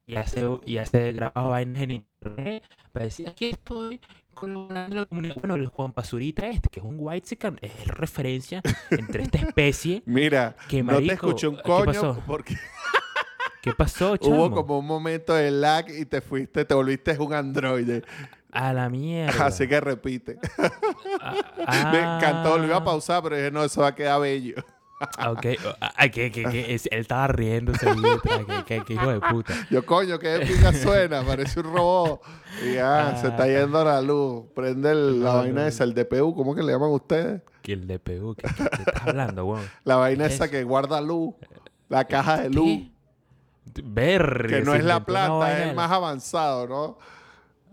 [0.09, 4.01] Y hace, y hace graba vainas en internet para decir, aquí estoy
[4.33, 5.35] colaborando en la comunidad.
[5.37, 10.03] Bueno, el Juan Pasurita este, que es un whitezican, es referencia entre esta especie.
[10.07, 12.23] Mira, Que, no te escuché un ¿qué coño pasó?
[12.27, 12.57] porque
[13.61, 14.47] ¿Qué pasó, chamo?
[14.47, 18.03] hubo como un momento de lag y te fuiste, te volviste un androide.
[18.51, 19.45] A la mierda.
[19.45, 20.39] Así que repite.
[21.21, 24.23] Ah, Me encantó, lo iba a ah, pausar, pero dije, no, eso va a quedar
[24.23, 24.55] bello.
[25.19, 25.47] Ah, Ok,
[25.81, 29.55] ah, ah, que, que, que él estaba riéndose que, que- que hijo de puta.
[29.71, 32.21] Yo, coño, qué épica suena, parece un robot.
[32.67, 33.47] Y ya, se está Ah.
[33.47, 34.45] yendo la luz.
[34.55, 35.67] Prende el- la No, vaina no.
[35.67, 37.43] esa, el DPU, ¿cómo que le llaman ustedes?
[37.63, 39.69] Que el DPU, que, que, que estás hablando, weón.
[39.85, 41.35] La vaina ¿Qué es esa que guarda luz,
[41.89, 42.67] la caja de luz.
[42.67, 43.83] ¿Qué?
[43.85, 44.49] Verga.
[44.59, 46.99] Que no es la vaina es el más avanzado, ¿no?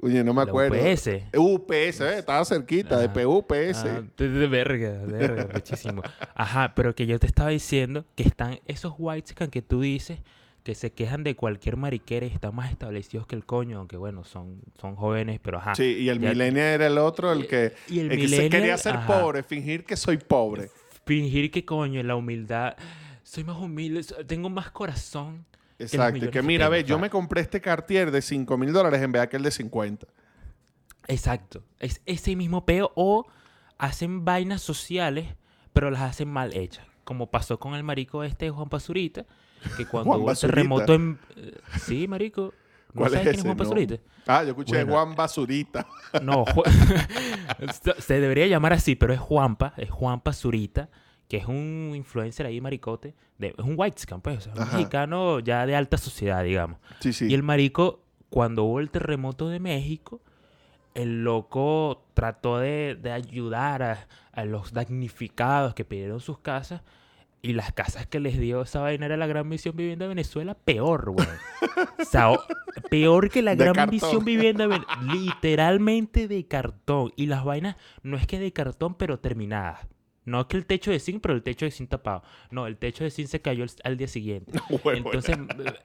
[0.01, 0.75] Oye, no me acuerdo.
[0.75, 1.09] UPS.
[1.35, 3.85] UPS, eh, estaba cerquita, Ah, DPU, UPS.
[3.85, 6.01] Ah, de, de verga, de verga, muchísimo.
[6.35, 10.19] Ajá, pero que yo te estaba diciendo que están esos whites que tú dices
[10.63, 14.23] que se quejan de cualquier mariquera y están más establecidos que el coño, aunque bueno,
[14.23, 15.75] son, son jóvenes, pero ajá.
[15.75, 18.49] Sí, y el Ya- millennial era el otro, el que, Y el el que se
[18.49, 19.05] quería ser ajá.
[19.07, 20.69] pobre, fingir que soy pobre.
[21.05, 22.75] Fingir que coño, la humildad.
[23.21, 25.45] Soy más humilde, tengo más corazón.
[25.79, 26.19] Exacto.
[26.21, 29.19] Que que mira, ve, yo me compré este Cartier de 5 mil dólares en vez
[29.21, 30.07] de aquel de 50.
[31.07, 31.63] Exacto.
[31.79, 32.91] Es ese mismo peo.
[32.95, 33.25] O
[33.77, 35.27] hacen vainas sociales,
[35.73, 36.85] pero las hacen mal hechas.
[37.03, 39.25] Como pasó con el marico este Juan Pasurita,
[39.77, 41.19] que cuando Juan hubo el terremoto en...
[41.35, 42.53] eh, Sí, marico.
[42.93, 43.47] ¿No ¿Cuál sabes es quién es ese?
[43.47, 43.63] Juan No.
[43.63, 43.95] Pasurita?
[44.27, 44.93] Ah, yo escuché Bueno.
[44.93, 45.85] Juan Basurita.
[46.23, 46.63] No, Ju-
[47.99, 50.89] se- debería llamar así, pero es Juanpa, es Juanpa Zurita,
[51.27, 53.13] que es un influencer ahí, maricote.
[53.37, 54.77] de- es un white scam, pues, o sea, un Ajá.
[54.77, 56.79] mexicano ya de alta sociedad, digamos.
[57.01, 57.27] Sí, sí.
[57.29, 60.21] Y el marico, cuando hubo el terremoto de México,
[60.93, 66.81] el loco trató de, de ayudar a, a los damnificados que pidieron sus casas.
[67.41, 70.55] Y las casas que les dio esa vaina era la Gran Misión Vivienda de Venezuela,
[70.55, 71.27] peor, güey.
[71.99, 72.39] O sea, o-
[72.89, 73.93] peor que la De Gran cartón.
[73.93, 74.85] Misión Vivienda de Ven-
[75.39, 77.11] Literalmente de cartón.
[77.15, 79.85] Y las vainas no es que de cartón, pero terminadas.
[80.25, 82.23] No que el techo de zinc, pero el techo de zinc tapado.
[82.49, 84.51] No, el techo de zinc se cayó al día siguiente.
[84.85, 85.37] Entonces,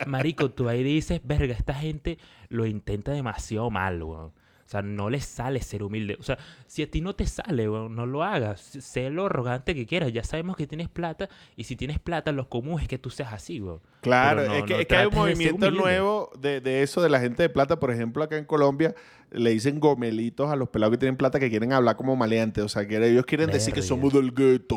[0.07, 4.33] marico, tú ahí dices, verga, esta gente lo intenta demasiado mal, weón.
[4.71, 6.17] O sea, no les sale ser humilde.
[6.21, 8.61] O sea, si a ti no te sale, weón, no lo hagas.
[8.61, 10.13] Sé lo arrogante que quieras.
[10.13, 11.29] Ya sabemos que tienes plata.
[11.57, 13.81] Y si tienes plata, lo común es que tú seas así, weón.
[14.01, 17.03] Claro, no- es, que, no es que hay un de movimiento nuevo de, de eso
[17.03, 17.81] de la gente de plata.
[17.81, 18.95] Por ejemplo, acá en Colombia
[19.33, 22.63] le dicen gomelitos a los pelados que tienen plata que quieren hablar como maleantes.
[22.63, 24.77] O sea, que ellos quieren decir que somos del gueto.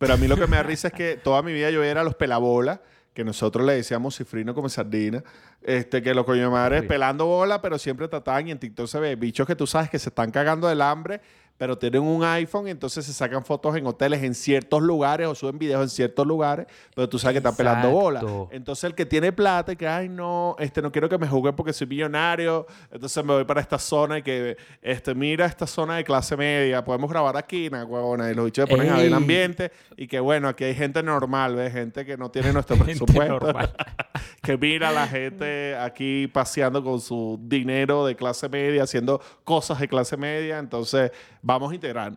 [0.00, 2.02] Pero a mí lo que me da risa es que toda mi vida yo era
[2.02, 2.80] los pelabolas,
[3.20, 5.22] que nosotros le decíamos cifrino como sardina,
[5.62, 6.86] este, que los coño de madre Sí.
[6.86, 9.98] pelando bola, pero siempre trataban y en TikTok se ve bichos que tú sabes que
[9.98, 11.20] se están cagando del hambre,
[11.60, 15.58] pero tienen un iPhone entonces se sacan fotos en hoteles en ciertos lugares o suben
[15.58, 18.22] videos en ciertos lugares, pero tú sabes que están pelando bola.
[18.50, 21.54] Entonces el que tiene plata y que, ay, no, este, no quiero que me juzguen
[21.54, 25.96] porque soy millonario, entonces me voy para esta zona y que, este, mira esta zona
[25.96, 29.12] de clase media, podemos grabar aquí, na, huevona, y los bichos ponen a ver el
[29.12, 31.74] ambiente y que, bueno, aquí hay gente normal, ¿ves?
[31.74, 33.52] Gente que no tiene nuestro presupuesto,
[34.42, 39.78] que mira a la gente aquí paseando con su dinero de clase media, haciendo cosas
[39.78, 41.12] de clase media, entonces
[41.50, 42.12] vamos a integrar.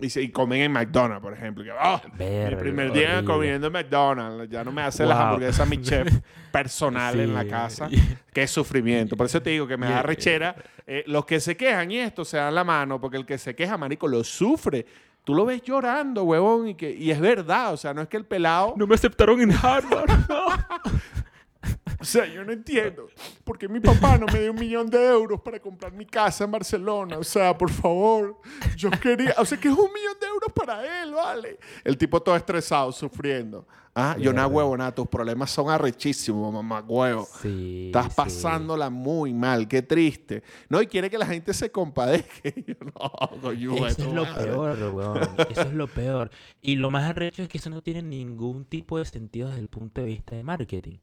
[0.00, 1.64] Y, se- y comen en McDonald's, por ejemplo.
[1.64, 3.24] Que, "Ah, mi Verga, primer día horrible.
[3.34, 4.48] comiendo en McDonald's.
[4.48, 5.26] Ya no me hace las Wow.
[5.26, 6.06] hamburguesas mi chef
[6.52, 7.48] personal en la Sí.
[7.48, 7.88] casa.
[8.32, 9.16] Qué sufrimiento.
[9.16, 10.54] Por eso te digo que me da rechera.
[10.86, 13.56] Eh, los que se quejan y esto se dan la mano, porque el que se
[13.56, 14.86] queja, marico, lo sufre.
[15.24, 17.72] Tú lo ves llorando, huevón, y, que, y es verdad.
[17.74, 18.74] O sea, no es que el pelado...
[18.76, 20.08] No me aceptaron en Harvard.
[22.00, 23.08] O sea, yo no entiendo.
[23.44, 26.44] ¿Por qué mi papá no me dio un millón de euros para comprar mi casa
[26.44, 27.18] en Barcelona?
[27.18, 28.40] O sea, por favor.
[28.76, 29.34] Yo quería...
[29.38, 31.58] O sea, que es un millón de euros para él, ¿vale?
[31.82, 33.66] El tipo todo estresado, sufriendo.
[34.00, 34.94] Ah, yo no huevo, nada.
[34.94, 37.26] Tus problemas son arrechísimos, mamá huevo.
[37.42, 37.86] Sí.
[37.86, 38.12] Estás sí.
[38.14, 40.44] pasándola muy mal, qué triste.
[40.68, 42.48] No, y quiere que la gente se compadezca.
[42.64, 44.44] Yo, no, coño, Eso es lo madre.
[44.44, 45.18] peor, weón.
[45.50, 46.30] Eso es lo peor.
[46.62, 49.68] Y lo más arrecho es que eso no tiene ningún tipo de sentido desde el
[49.68, 50.98] punto de vista de marketing.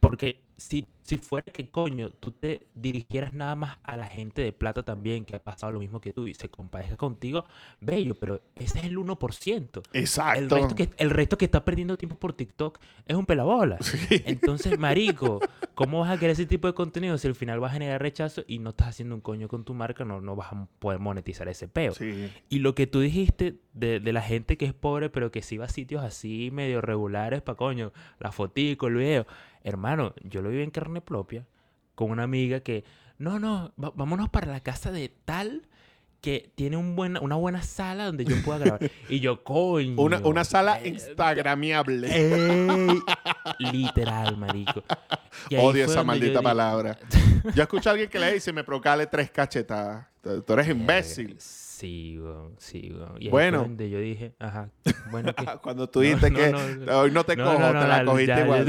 [0.00, 4.52] Porque si, si fuera que, coño, tú te dirigieras nada más a la gente de
[4.52, 7.44] plata también, que ha pasado lo mismo que tú, y se compadezca contigo,
[7.80, 9.82] bello, pero ese es el 1%.
[9.92, 10.56] El Exacto.
[10.56, 13.78] resto, que, el resto que está perdiendo tiempo por TikTok es un pelabola.
[14.10, 15.40] Entonces, marico,
[15.74, 18.42] ¿cómo vas a querer ese tipo de contenido si al final vas a generar rechazo
[18.46, 20.04] y no estás haciendo un coño con tu marca?
[20.04, 21.94] No, no vas a poder monetizar ese peo.
[21.94, 22.32] Sí.
[22.48, 25.58] Y lo que tú dijiste de, de la gente que es pobre, pero que sí
[25.58, 29.26] va a sitios así medio regulares para coño, la fotico, el video.
[29.66, 31.46] Hermano, yo lo viví en carne propia
[31.94, 32.84] con una amiga que,
[33.18, 35.62] no, no, vámonos para la casa de tal
[36.20, 38.90] que tiene un buena, una buena sala donde yo pueda grabar.
[39.08, 39.94] Y yo, coño.
[40.00, 42.08] Una, una sala eh, instagramiable.
[43.58, 44.82] Literal, marico.
[45.58, 46.98] Odio esa yo maldita di- palabra.
[47.54, 50.06] Yo escucho a alguien que le dice, me procale tres cachetadas.
[50.44, 51.36] Tú eres imbécil.
[51.38, 53.14] Sí, weón, sí, weón.
[53.20, 53.58] Y Bueno.
[53.58, 54.70] donde yo dije, ajá,
[55.12, 55.44] bueno, ¿qué?
[55.62, 56.50] Cuando tú dijiste no, que
[56.86, 56.98] no.
[56.98, 58.66] hoy no te cojo, te la cogiste ya, igual.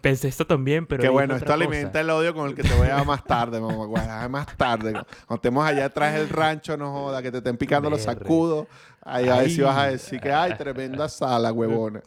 [0.00, 1.02] Pensé esto también, pero.
[1.02, 1.54] Qué bueno, esto cosa.
[1.54, 4.28] alimenta el odio con el que te voy a dar más tarde, mamá.
[4.28, 4.92] Más tarde.
[4.92, 8.66] Cuando estemos allá atrás del rancho, no joda, que te estén picando los sacudos.
[9.00, 12.02] Ahí a ver si vas a decir que hay tremenda sala, huevona.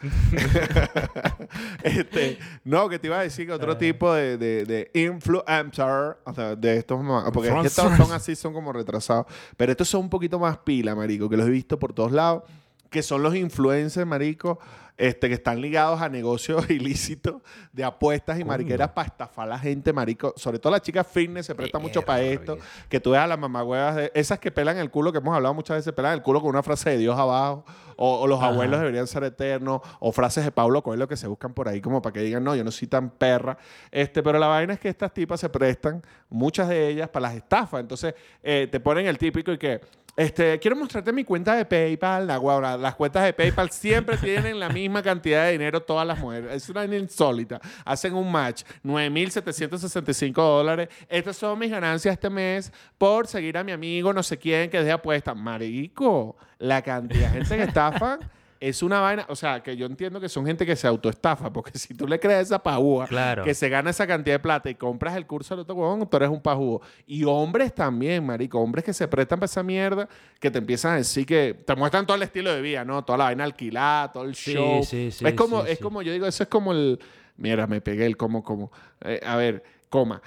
[1.84, 6.34] este, no, que te iba a decir que otro tipo de, de, de influencer, o
[6.36, 7.02] sea, de estos,
[7.34, 9.26] porque es que estos son así, son como retrasados.
[9.58, 12.44] Pero estos son un poquito más pila, marico, que los he visto por todos lados,
[12.92, 14.60] que son los influencers, marico,
[14.98, 17.42] este, que están ligados a negocios ilícitos
[17.74, 20.34] de apuestas y mariqueras para estafar a la gente, marico.
[20.38, 22.58] Sobre todo las chicas fitness se presta mucho para esto.
[22.90, 25.54] Que tú veas a las mamagüevas de esas que pelan el culo, que hemos hablado
[25.54, 27.66] muchas veces, pelan el culo con una frase de Dios abajo.
[27.98, 28.48] O, o los Ajá.
[28.48, 29.82] abuelos deberían ser eternos.
[30.00, 32.56] O frases de Pablo Coelho que se buscan por ahí como para que digan, no,
[32.56, 33.58] yo no soy tan perra.
[33.92, 37.36] Este, pero la vaina es que estas tipas se prestan, muchas de ellas, para las
[37.36, 37.80] estafas.
[37.80, 39.82] Entonces, eh, te ponen el típico y que.
[40.16, 42.28] Este, quiero mostrarte mi cuenta de PayPal.
[42.28, 46.52] La las cuentas de PayPal siempre tienen la misma cantidad de dinero todas las mujeres.
[46.52, 47.60] Es una insólita.
[47.86, 48.64] Hacen un match.
[48.84, 50.90] 9.765 dólares.
[51.08, 54.80] Estas son mis ganancias este mes por seguir a mi amigo no sé quién que
[54.80, 55.34] deje apuesta.
[55.34, 58.20] Marico, la cantidad de gente que estafan
[58.62, 59.26] es una vaina.
[59.28, 61.52] O sea, que yo entiendo que son gente que se autoestafa.
[61.52, 63.44] Porque si tú le crees esa pajúa Claro.
[63.44, 66.16] que se gana esa cantidad de plata y compras el curso del otro huevón, tú
[66.18, 66.82] eres un pajúo.
[67.06, 68.60] Y hombres también, marico.
[68.60, 70.08] Hombres que se prestan para esa mierda,
[70.40, 73.04] que te empiezan a decir que te muestran todo el estilo de vida, ¿no?
[73.04, 74.84] Toda la vaina alquilada, todo el Sí, show.
[74.84, 77.00] sí, sí, es como, sí, es como, yo digo, eso es como el...
[77.38, 78.72] Mira, me pegué el como, como.
[79.04, 80.22] Eh, a ver, coma.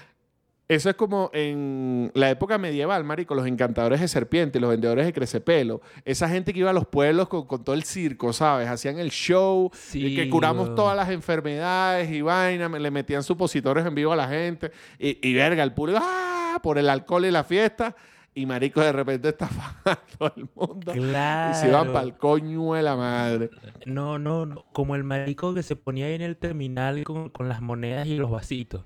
[0.66, 5.12] Eso es como en la época medieval, marico, los encantadores de serpientes, los vendedores de
[5.12, 5.82] crecepelo.
[6.06, 8.66] Esa gente que iba a los pueblos con, con todo el circo, ¿sabes?
[8.68, 13.22] Hacían el show, y que Sí, curamos todas las enfermedades y vaina, me- le metían
[13.22, 14.70] supositorios en vivo a la gente.
[14.98, 16.58] Y, y verga, el público, ¡ah!
[16.62, 17.94] Por el alcohol y la fiesta.
[18.36, 20.92] Y marico, de repente estafaban a todo el mundo.
[20.92, 21.52] Claro.
[21.52, 23.50] Y se iban para el coño de la madre.
[23.84, 24.64] No, no, no.
[24.72, 28.16] Como el marico que se ponía ahí en el terminal con, con las monedas y
[28.16, 28.84] los vasitos.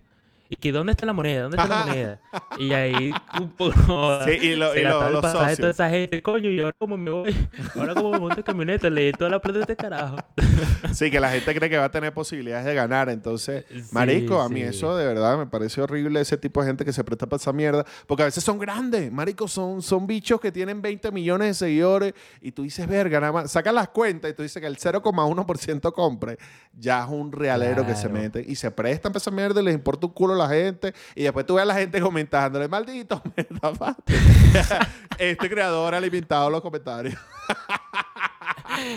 [0.50, 1.42] Y que, ¿dónde está la moneda?
[1.42, 2.20] ¿Dónde está la moneda?
[2.58, 4.24] Y ahí, un poco.
[4.24, 5.58] Sí, y lo- se y lo- el los pasaje socios.
[5.58, 6.22] toda esa gente.
[6.22, 7.36] Coño, y ahora como me voy.
[7.76, 10.16] Ahora como me monto en camioneta, le di toda la plata de este carajo.
[10.92, 13.08] Sí, que la gente cree que va a tener posibilidades de ganar.
[13.10, 14.66] Entonces, Sí, marico, a mí sí.
[14.66, 17.52] eso de verdad me parece horrible ese tipo de gente que se presta para esa
[17.52, 17.84] mierda.
[18.06, 22.14] Porque a veces son grandes, marico, son, son bichos que tienen 20 millones de seguidores
[22.40, 25.92] y tú dices, verga, nada más, sacas las cuentas y tú dices que el 0,1%
[25.92, 26.38] compre.
[26.72, 28.14] Ya es un realero que se Claro.
[28.22, 30.94] mete y se prestan para esa mierda y les importa un culo la gente.
[31.14, 34.14] Y después tú ves a la gente comentándole, maldito, me tapaste".
[35.18, 37.16] este creador ha alimentado los comentarios.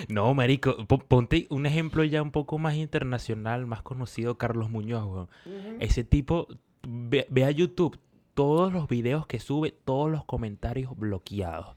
[0.09, 5.05] No, marico, po- ponte un ejemplo ya un poco más internacional, más conocido, Carlos Muñoz,
[5.05, 5.29] weón.
[5.79, 6.47] Ese tipo,
[6.87, 7.97] ve, ve a YouTube
[8.33, 11.75] todos los videos que sube, todos los comentarios bloqueados.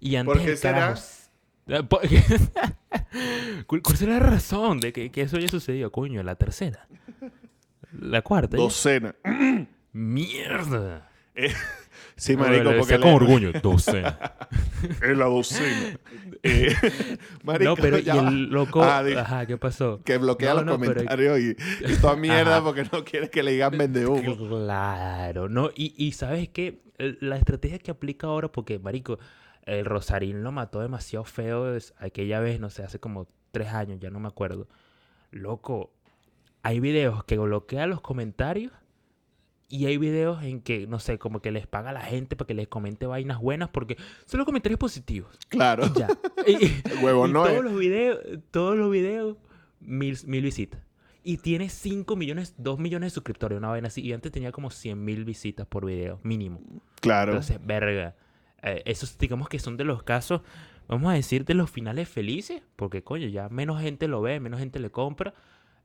[0.00, 0.94] Y antes ¿Por qué el será?
[0.94, 2.00] carajo- por-
[3.66, 5.92] ¿Cuál, cuál será la razón de que, que eso haya sucedido?
[5.92, 6.86] Coño, la tercera.
[8.00, 8.56] La cuarta.
[8.56, 8.62] ya.
[8.62, 9.14] Docena.
[9.92, 11.08] Mierda.
[11.34, 11.52] Eh,
[12.14, 14.18] Sí, No, marico, lo porque le- con orgullo, docena.
[15.02, 15.98] en la docena.
[16.44, 16.74] Eh,
[17.44, 18.82] marico, no, pero ya el loco...
[18.82, 20.00] Ah, Ajá, ¿qué pasó?
[20.04, 21.56] que bloquea No, los no, pero- comentarios y,
[21.88, 22.64] y toda mierda Ajá.
[22.64, 24.36] porque no quiere que le digan vende humo.
[24.48, 25.70] Claro, ¿no?
[25.76, 26.82] Y, y ¿sabes qué?
[26.98, 29.18] La estrategia que aplica ahora, porque, marico,
[29.64, 34.00] el Rosarín lo mató demasiado feo es- aquella vez, no sé, hace como tres años,
[34.00, 34.68] ya no me acuerdo.
[35.30, 35.92] Loco,
[36.62, 38.72] hay videos que bloquea los comentarios
[39.68, 42.46] y hay videos en que, no sé, como que les paga a la gente para
[42.46, 43.96] que les comente vainas buenas porque
[44.26, 45.38] son los comentarios positivos.
[45.48, 45.84] Claro.
[45.94, 46.08] Ya.
[46.46, 47.62] Y- Huevo, y no todos es.
[47.64, 48.18] los videos,
[48.50, 49.36] todos los videos,
[49.80, 50.80] mil, mil visitas.
[51.24, 54.02] Y tiene 5 millones, 2 millones de suscriptores, una vaina así.
[54.02, 56.60] Y antes tenía como 100 mil visitas por video, mínimo.
[57.00, 57.30] Claro.
[57.32, 58.16] Entonces, verga.
[58.62, 60.40] eh, esos digamos que son de los casos,
[60.88, 62.60] vamos a decir, de los finales felices.
[62.74, 65.32] Porque, coño, ya menos gente lo ve, menos gente le compra.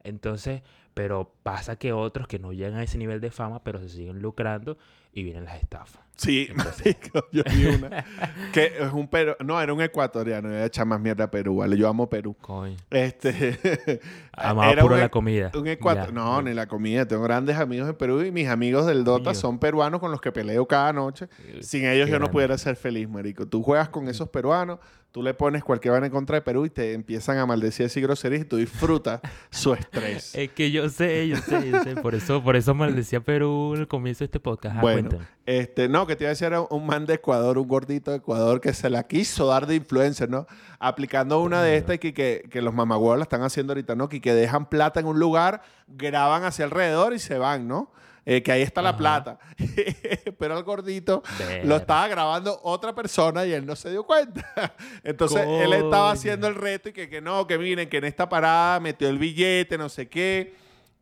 [0.03, 0.61] Entonces,
[0.93, 4.19] pero pasa que otros que no llegan a ese nivel de fama, pero se siguen
[4.19, 4.77] lucrando
[5.13, 6.01] y vienen las estafas.
[6.15, 8.03] Sí, marico, yo vi una.
[8.53, 9.35] que es un peru...
[9.43, 10.49] No, era un ecuatoriano.
[10.49, 11.77] Voy a echar más mierda a Perú, ¿vale?
[11.77, 12.35] Yo amo Perú.
[12.41, 12.75] Coño.
[12.89, 13.99] Este...
[14.33, 15.51] Amaba era puro un la e- comida.
[15.53, 16.07] Un Ya.
[16.11, 17.07] No, ni la comida.
[17.07, 20.31] Tengo grandes amigos en Perú y mis amigos del Dota son peruanos con los que
[20.31, 21.27] peleo cada noche.
[21.61, 23.47] Sin ellos Qué yo no pudiera ser feliz, marico.
[23.47, 24.79] Tú juegas con esos peruanos,
[25.17, 27.99] tú le pones cualquier vaina en contra de Perú y te empiezan a maldecir así
[27.99, 30.35] groserías y tú disfrutas su estrés.
[30.35, 31.95] Es que yo sé, yo sé, yo sé.
[31.95, 34.73] Por eso, por eso maldecía Perú al comienzo de este podcast.
[34.73, 35.27] Ajá, Bueno, cuéntame.
[35.47, 38.17] este, no, que te iba a decir era un man de Ecuador, un gordito de
[38.17, 40.45] Ecuador que se la quiso dar de influencer, ¿no?
[40.77, 44.09] Aplicando una de estas que, que, que los mamagüeos la están haciendo ahorita, ¿no?
[44.09, 47.91] Que, que dejan plata en un lugar, graban hacia alrededor y se van, ¿no?
[48.29, 49.39] Eh, que ahí está la plata.
[50.37, 51.23] Pero al gordito
[51.63, 54.75] lo estaba grabando otra persona y él no se dio cuenta.
[55.05, 58.27] Entonces él estaba haciendo el reto y que, que no, que miren, que en esta
[58.27, 60.55] parada metió el billete, no sé qué.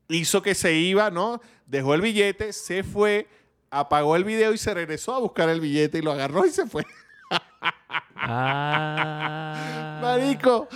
[0.08, 1.42] Hizo que se iba, ¿no?
[1.66, 3.28] Dejó el billete, se fue,
[3.72, 6.68] apagó el video y se regresó a buscar el billete y lo agarró y se
[6.68, 6.86] fue.
[8.28, 10.00] Ah.
[10.02, 10.68] Marico.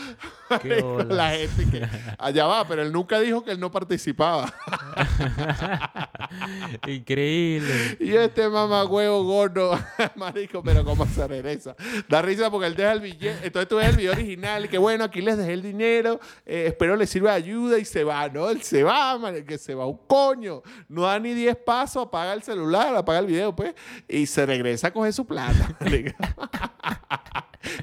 [1.09, 4.53] la gente que allá va, pero él nunca dijo que él no participaba.
[6.87, 7.97] Increíble.
[7.99, 9.77] Y este mamagüevo gordo,
[10.15, 11.75] marico, pero cómo se regresa.
[12.07, 13.45] Da risa porque él deja el billete.
[13.47, 16.95] Entonces tú ves el video original que bueno, aquí les dejé el dinero, eh, espero
[16.95, 18.49] les sirva de ayuda y se va, ¿no?
[18.49, 20.61] Él se va, man, que se va un coño.
[20.87, 23.73] No da ni 10 pasos, apaga el celular, apaga el video, pues,
[24.07, 25.77] y se regresa a coger su plata.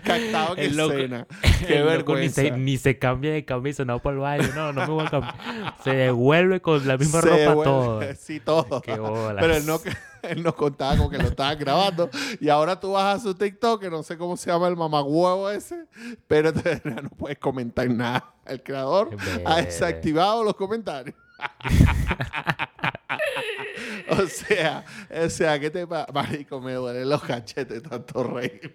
[0.04, 1.26] Captado loco- escena.
[1.66, 2.42] Qué vergüenza.
[2.64, 4.48] ni se cambia de camisa, no por el baño.
[4.54, 5.74] No, no me voy a cambiar.
[5.84, 8.00] Se devuelve con la misma Se ropa devuelve- todo.
[8.18, 8.80] Sí, todo.
[8.82, 9.36] Qué bolas.
[9.44, 9.80] Pero él no,
[10.22, 12.10] él nos contaba con que lo estaban grabando.
[12.40, 15.50] Y ahora tú vas a su TikTok, que no sé cómo se llama el mamagüevo
[15.50, 15.86] ese,
[16.26, 18.32] pero te- no puedes comentar nada.
[18.46, 19.10] El creador
[19.44, 21.14] ha desactivado los comentarios.
[24.08, 24.84] o sea,
[25.24, 26.10] o sea, ¿qué te pasa?
[26.12, 28.72] Marico, me duelen los cachetes tanto reír.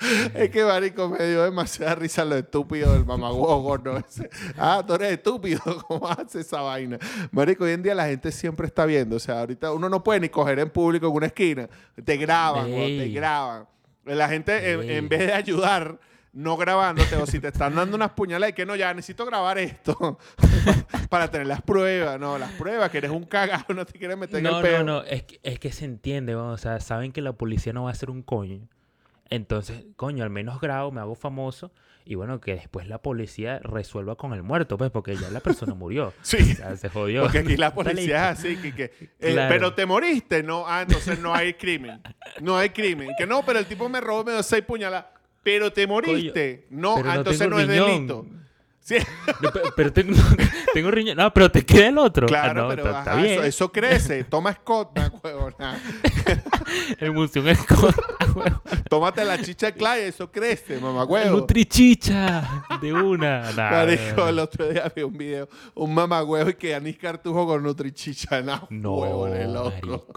[0.34, 4.30] Es que, marico, me dio demasiada risa lo estúpido del mamagüevo gordo ese.
[4.56, 5.60] Ah, tú eres estúpido.
[5.88, 6.98] ¿Cómo haces esa vaina?
[7.30, 9.16] Marico, hoy en día la gente siempre está viendo.
[9.16, 11.68] O sea, ahorita uno no puede ni coger en público en una esquina.
[12.04, 13.66] Te graban, te graban.
[14.04, 15.98] La gente, en, vez de ayudar,
[16.32, 19.58] no grabándote, o si te están dando unas puñaladas, y que no, ya necesito grabar
[19.58, 20.18] esto
[21.10, 22.18] para tener las pruebas.
[22.18, 24.78] No, las pruebas, que eres un cagado, no te quieres meter en el peo.
[24.78, 25.02] no, no.
[25.02, 26.36] Es que, es que se entiende.
[26.36, 28.66] O sea, saben que la policía no va a hacer un coño.
[29.30, 31.72] Entonces, coño, al menos grabo, me hago famoso.
[32.04, 35.74] Y bueno, que después la policía resuelva con el muerto, pues, porque ya la persona
[35.74, 36.14] murió.
[36.22, 36.52] Sí.
[36.52, 37.22] O sea, se jodió.
[37.24, 38.84] Porque aquí la policía es así, que, que,
[39.20, 39.54] eh, Claro.
[39.54, 42.00] pero te moriste, no, ah, entonces no hay crimen,
[42.40, 45.06] no hay crimen, que no, pero el tipo me robó, me dio seis puñaladas,
[45.42, 48.24] pero te moriste, no, ah, no entonces no es delito.
[48.88, 48.96] Sí,
[49.42, 50.16] No, pe- pero tengo,
[50.72, 51.16] tengo riñón.
[51.18, 52.24] No, pero te queda el otro.
[52.24, 53.32] Ah, claro, no, pero está, está ajá, bien.
[53.34, 55.78] eso, eso crece, toma Scott, nah, huevona.
[56.98, 57.94] Emulsión Scott,
[58.34, 58.62] huevo.
[58.88, 61.36] tómate la chicha Clay, eso crece, mamá huevo.
[61.38, 62.64] Nutrichicha.
[62.80, 63.52] De una.
[63.52, 67.62] Nah, Marico, el otro día vi un video, un mamagüevo y que Anis Cartujo con
[67.62, 69.70] Nutrichicha, no, No, huevones, loco.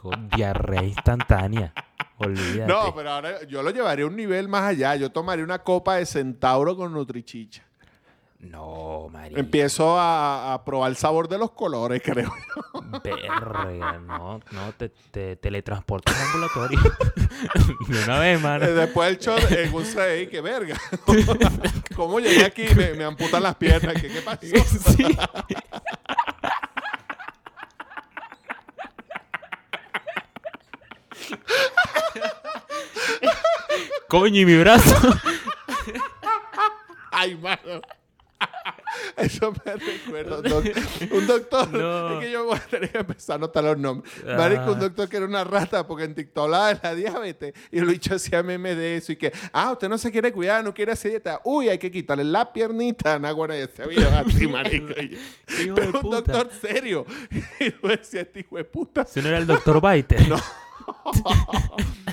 [0.10, 0.12] marico.
[0.36, 1.74] Diarrea instantánea.
[2.18, 2.72] Olvídate.
[2.72, 4.96] No, pero ahora yo lo llevaría a un nivel más allá.
[4.96, 7.64] Yo tomaría una copa de centauro con Nutrichicha.
[8.42, 9.40] No, marico.
[9.40, 12.34] Empiezo a, a probar el sabor de los colores, creo.
[13.04, 16.80] Verga, no, no, te, te teletransportas al ambulatorio.
[17.88, 18.66] De una vez, mano.
[18.66, 20.76] Eh, Después del show, en un CDI, que verga.
[21.96, 22.66] ¿Cómo llegué aquí?
[22.76, 23.96] Me, me amputan las piernas.
[24.02, 24.42] ¿Qué, qué pasó?
[24.42, 25.18] Sí.
[34.08, 34.96] Coño, y mi brazo.
[37.12, 37.82] Ay, mano.
[39.18, 40.42] Eso me recuerda.
[40.42, 41.70] doc- un doctor.
[41.72, 42.20] No.
[42.20, 44.12] Es que yo voy a tener que empezar a anotar los nombres.
[44.26, 44.82] Marico, un Ah.
[44.82, 48.16] doctor que era una rata porque en TikTok hablaba de la diabetes y lo dicho
[48.16, 51.12] hacía memes de eso y que, ah, usted no se quiere cuidar, no quiere hacer
[51.12, 51.42] dieta.
[51.46, 53.18] Uy, hay que quitarle la piernita.
[53.18, 54.88] Nah, bueno, ya se video así, marico.
[54.94, 55.18] De
[55.48, 56.16] Pero un puta.
[56.18, 57.06] doctor serio.
[57.60, 59.06] Y yo decía, este hijo de puta.
[59.06, 60.28] Si no era el doctor Baiter.
[60.28, 60.38] No.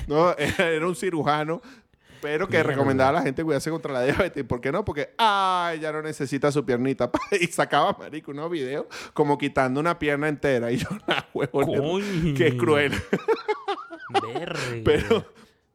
[0.07, 1.61] No, era un cirujano,
[2.21, 4.43] pero que recomendaba a la gente cuidarse contra la diabetes.
[4.43, 4.83] ¿Por qué no?
[4.83, 7.09] Porque, ay, ya no necesita su piernita.
[7.39, 10.71] Y sacaba, marico, unos videos como quitando una pierna entera.
[10.71, 11.99] Y yo, la huevo,
[12.35, 12.93] qué cruel.
[14.09, 14.59] Verga.
[14.83, 15.25] Pero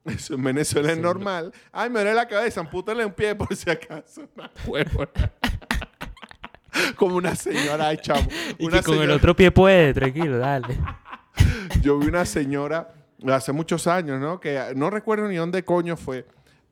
[0.03, 1.53] eso en Venezuela es normal.
[1.71, 4.27] Ay, me duele la cabeza, ampútale un pie por si acaso.
[4.35, 5.07] Una huevo.
[6.97, 8.27] Como una señora, ay, chamo.
[8.57, 10.77] Y que con el otro pie puede, tranquilo, dale.
[11.81, 12.93] Yo vi una señora
[13.33, 14.39] hace muchos años, ¿no?
[14.39, 16.25] Que no recuerdo ni dónde coño fue,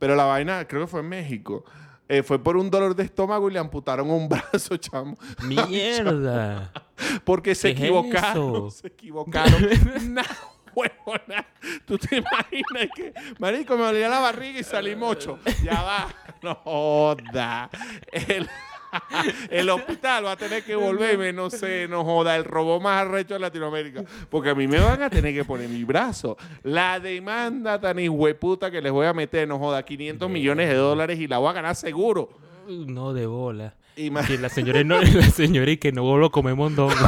[0.04, 1.64] pero la vaina, creo que fue en México.
[2.10, 5.18] Eh, fue por un dolor de estómago y le amputaron un brazo, chamo.
[5.44, 6.74] Mierda.
[7.24, 8.70] Porque se ¿Qué es equivocaron.
[8.70, 9.66] Se equivocaron.
[10.14, 10.24] nah,
[10.76, 11.48] huevona.
[11.86, 15.40] ¿Tú te imaginas que, marico, me dolía la barriga y salí mocho?
[15.64, 16.14] Ya va.
[16.42, 17.70] No joda.
[18.12, 18.50] El,
[19.50, 23.36] el hospital va a tener que volverme, no sé, no joda, el robo más arrecho
[23.36, 24.04] de Latinoamérica.
[24.30, 26.38] Porque a mí me van a tener que poner mi brazo.
[26.64, 31.20] La demanda tan hijueputa que les voy a meter, no joda, 500 millones de dólares
[31.20, 32.30] y la voy a ganar seguro.
[32.68, 33.76] No, de bola.
[33.96, 36.94] Que la señora no, la señora y que no lo come mondongo.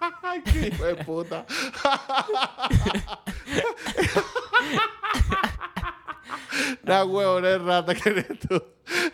[0.00, 1.46] Ay, qué hijo de puta.
[6.84, 8.62] La huevona de rata que eres tú.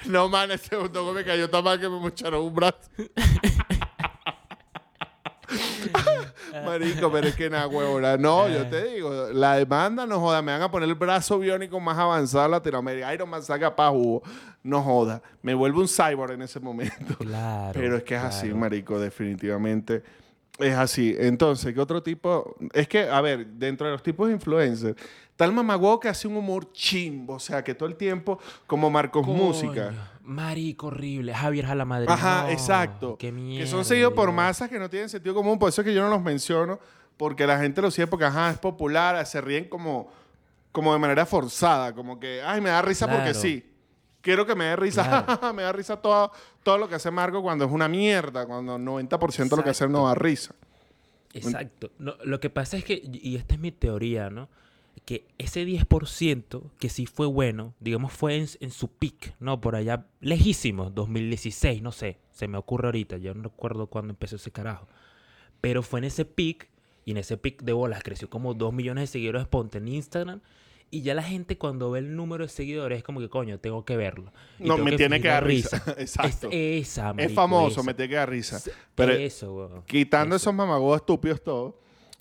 [0.06, 2.78] No, man, ese segundo me cayó tan mal que me mocharon un brazo.
[6.64, 8.16] Marico, pero es que nada, huevona.
[8.16, 10.42] No, yo te digo, la demanda no joda.
[10.42, 13.12] Me van a poner el brazo biónico más avanzado de Latinoamérica.
[13.14, 14.22] Iron Man saca pa' jugo.
[14.62, 15.22] No joda.
[15.42, 17.16] Me vuelvo un cyborg en ese momento.
[17.18, 17.72] Claro.
[17.74, 20.02] Pero es que es así, marico, definitivamente.
[20.59, 21.14] Es así.
[21.18, 22.57] Entonces, ¿qué otro tipo?
[22.72, 24.96] Es que, a ver, dentro de los tipos de influencers,
[25.36, 29.24] tal mamagüevo que hace un humor chimbo, o sea, que todo el tiempo, como Marcos
[29.24, 29.92] Coño, Música.
[30.22, 31.34] Marico horrible.
[31.34, 32.09] Javier Jalamadrid.
[32.09, 33.16] Ajá, No, exacto.
[33.18, 33.64] Qué mierda.
[33.64, 36.03] que son seguidos por masas que no tienen sentido común, por eso es que yo
[36.03, 36.78] no los menciono,
[37.16, 40.11] porque la gente lo sigue porque, ajá, es popular, se ríen como,
[40.70, 43.71] como de manera forzada, como que, ay, me da risa porque sí.
[44.22, 45.52] Quiero que me dé risa, Claro.
[45.54, 49.48] me da risa todo, todo lo que hace Marco cuando es una mierda, cuando 90%
[49.50, 50.54] de lo que hace no da risa.
[51.34, 51.90] Exacto.
[51.98, 54.48] No, lo que pasa es que, y esta es mi teoría, ¿no?
[55.04, 59.60] Que ese 10% que sí fue bueno, digamos, fue en, en su peak, ¿no?
[59.60, 64.36] Por allá, lejísimo, 2016, no sé, se me ocurre ahorita, yo no recuerdo cuándo empezó
[64.36, 64.86] ese carajo.
[65.60, 66.68] Pero fue en ese peak,
[67.04, 70.40] y en ese peak de bolas creció como 2 millones de seguidores ponte en Instagram.
[70.95, 73.82] Y ya la gente cuando ve el número de seguidores es como que, coño, tengo
[73.86, 74.30] que verlo.
[74.59, 75.82] Y No, me tiene que dar risa.
[75.97, 76.49] Exacto.
[76.53, 77.82] Es esa, Es marico, famoso, esa.
[77.82, 78.61] me tiene que dar risa.
[78.95, 79.82] Pero eso, weón.
[79.86, 80.43] quitando Eso.
[80.51, 81.74] esos mamagos estúpidos todos,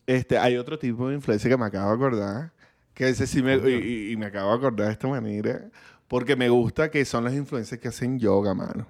[0.07, 2.53] este, hay otro tipo de influencia que me acabo de acordar,
[2.93, 5.69] que ese sí me, y, y- y me acabo de acordar de esta manera,
[6.07, 8.87] porque me gusta que son los influencers que hacen yoga, mano.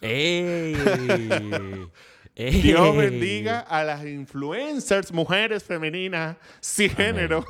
[0.00, 0.76] ¡Ey!
[2.36, 6.36] Dios bendiga a las influencers, mujeres femeninas,
[6.94, 7.44] género,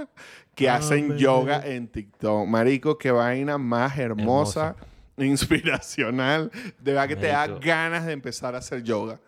[0.54, 2.46] que hacen yoga en TikTok.
[2.46, 4.76] Marico, qué vaina más hermosa,
[5.16, 6.50] inspiracional.
[6.78, 9.20] De verdad que te da ganas de empezar a hacer yoga.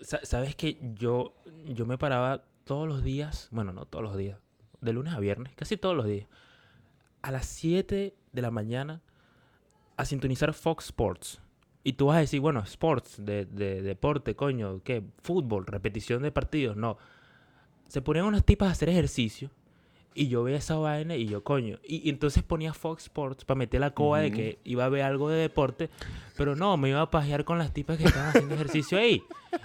[0.00, 1.34] Sa- ¿Sabes que yo,
[1.66, 4.38] yo me paraba todos los días, bueno, no todos los días,
[4.80, 6.26] de lunes a viernes, casi todos los días,
[7.22, 9.00] a las 7 de la mañana
[9.96, 11.40] a sintonizar Fox Sports.
[11.84, 15.02] Y tú vas a decir, bueno, sports, de, de deporte, coño, ¿qué?
[15.22, 16.76] Fútbol, repetición de partidos.
[16.76, 16.96] No.
[17.88, 19.50] Se ponían unas tipas a hacer ejercicio
[20.14, 21.78] y yo veía esa vaina y yo, coño.
[21.86, 25.02] Y, y entonces ponía Fox Sports para meter la coba de que iba a ver
[25.02, 25.90] algo de deporte,
[26.36, 29.22] pero no, me iba a pajear con las tipas que estaban haciendo ejercicio ahí.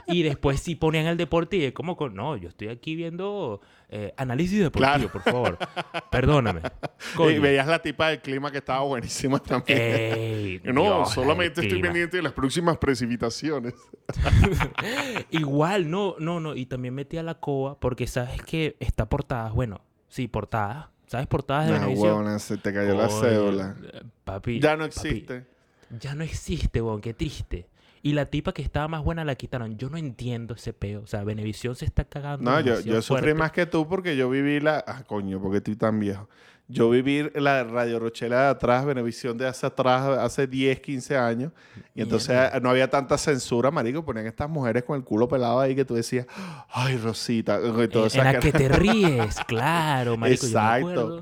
[0.07, 3.61] Y después sí ponían el deporte y es como, no, yo estoy aquí viendo
[3.92, 5.12] eh, análisis deportivo, Claro.
[5.12, 5.58] por favor.
[6.12, 6.62] Perdóname.
[7.30, 9.80] Y veías la tipa del clima que estaba buenísima también.
[9.80, 11.88] Ey, no, Dios, solamente estoy clima.
[11.88, 13.74] pendiente de las próximas precipitaciones.
[15.32, 16.56] Igual, no, no, no.
[16.56, 20.88] Y también metí a la coa porque sabes que está portadas, bueno, sí, portadas.
[21.08, 22.08] ¿Sabes portadas de Nah, Venevisión?
[22.10, 23.76] huevona, se te cayó la cédula.
[23.94, 24.60] eh, Papi.
[24.60, 25.46] Ya no papi, existe.
[26.00, 27.68] ya no existe, weón, qué triste.
[28.02, 29.78] Y la tipa que estaba más buena la quitaron.
[29.78, 31.02] Yo no entiendo ese peo.
[31.02, 32.50] O sea, Venevisión se está cagando.
[32.50, 34.84] No, yo, yo sufrí más que tú porque yo viví la...
[34.88, 36.30] Ah, coño, porque estoy tan viejo.
[36.72, 41.52] Yo viví la Radio Rochela de atrás, Venevisión de hace atrás, hace 10, 15 años.
[41.95, 42.58] Y entonces Mierda.
[42.58, 44.06] eh, no había tanta censura, marico.
[44.06, 46.28] Ponían estas mujeres con el culo pelado ahí que tú decías,
[46.70, 47.58] ay, Rosita.
[47.60, 50.43] y todo En, esa en la cara- que te ríes, claro, marico.
[50.45, 51.22] yo me Exacto.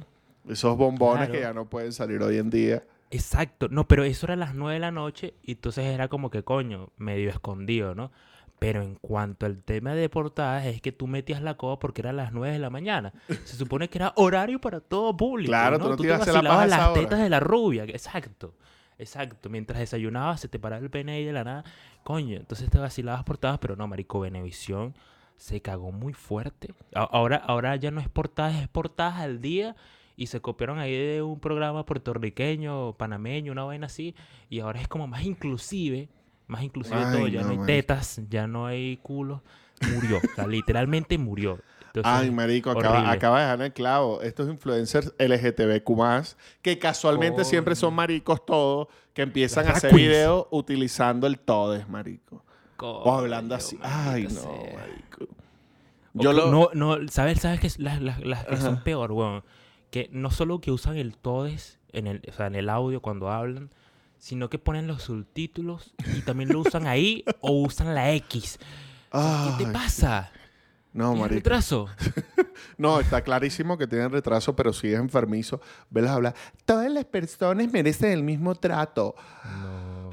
[0.49, 2.84] Esos bombones que ya no pueden salir hoy en día.
[3.11, 3.67] Exacto.
[3.69, 6.43] No, pero eso era a las 9 de la noche y entonces era como que,
[6.43, 8.11] coño, medio escondido, ¿no?
[8.59, 12.09] Pero en cuanto al tema de portadas, es que tú metías la coba porque era
[12.09, 13.13] a las 9 de la mañana.
[13.45, 15.51] Se supone que era horario para todo público.
[15.51, 15.83] Claro, ¿no?
[15.83, 17.01] tú no te te la vacilabas paja a esa las hora.
[17.01, 17.83] tetas de la rubia.
[17.83, 18.55] Exacto.
[18.97, 19.49] Exacto.
[19.49, 21.63] Mientras desayunabas, se te paraba el pene ahí de la nada.
[22.03, 24.95] Coño, entonces te vacilabas portadas, pero no, marico, Venevisión
[25.35, 26.73] se cagó muy fuerte.
[26.95, 29.75] Ahora, ahora ya no es portadas, es portadas al día.
[30.18, 34.15] Y se copiaron ahí de un programa puertorriqueño, panameño, una vaina así.
[34.49, 36.09] Y ahora es como más inclusive.
[36.47, 37.28] Más inclusive Ay, todo.
[37.28, 39.41] Ya no, no, hay tetas, ya no hay culos.
[39.93, 40.18] Murió.
[40.18, 41.59] o sea, literalmente murió.
[41.86, 44.22] Entonces, Ay, marico, acaba, de dejar el clavo.
[44.22, 51.28] Estos influencers LGTBQ+, que casualmente siempre son maricos todos, que empiezan a hacer videos utilizando
[51.28, 52.43] el todes, marico.
[52.80, 53.78] O hablando así.
[53.82, 54.49] Ay, no, sea.
[54.49, 55.28] marico.
[56.13, 56.51] Yo lo...
[56.51, 59.43] No, no, ¿sabes, sabes que las, las- las que son peor, weón?
[59.91, 63.29] Que no solo que usan el todes en el, o sea, en el audio cuando
[63.31, 63.69] hablan,
[64.17, 68.59] sino que ponen los subtítulos y también lo usan ahí o usan la X.
[69.11, 70.31] O sea, ¿Qué te pasa?
[70.93, 71.35] No, ¿Tienes marico.
[71.35, 71.89] retraso?
[72.77, 75.61] No, está clarísimo que tienen retraso, pero si es enfermizo,
[75.91, 76.35] velas hablar.
[76.65, 79.15] Todas las personas merecen el mismo trato.
[79.45, 80.09] No.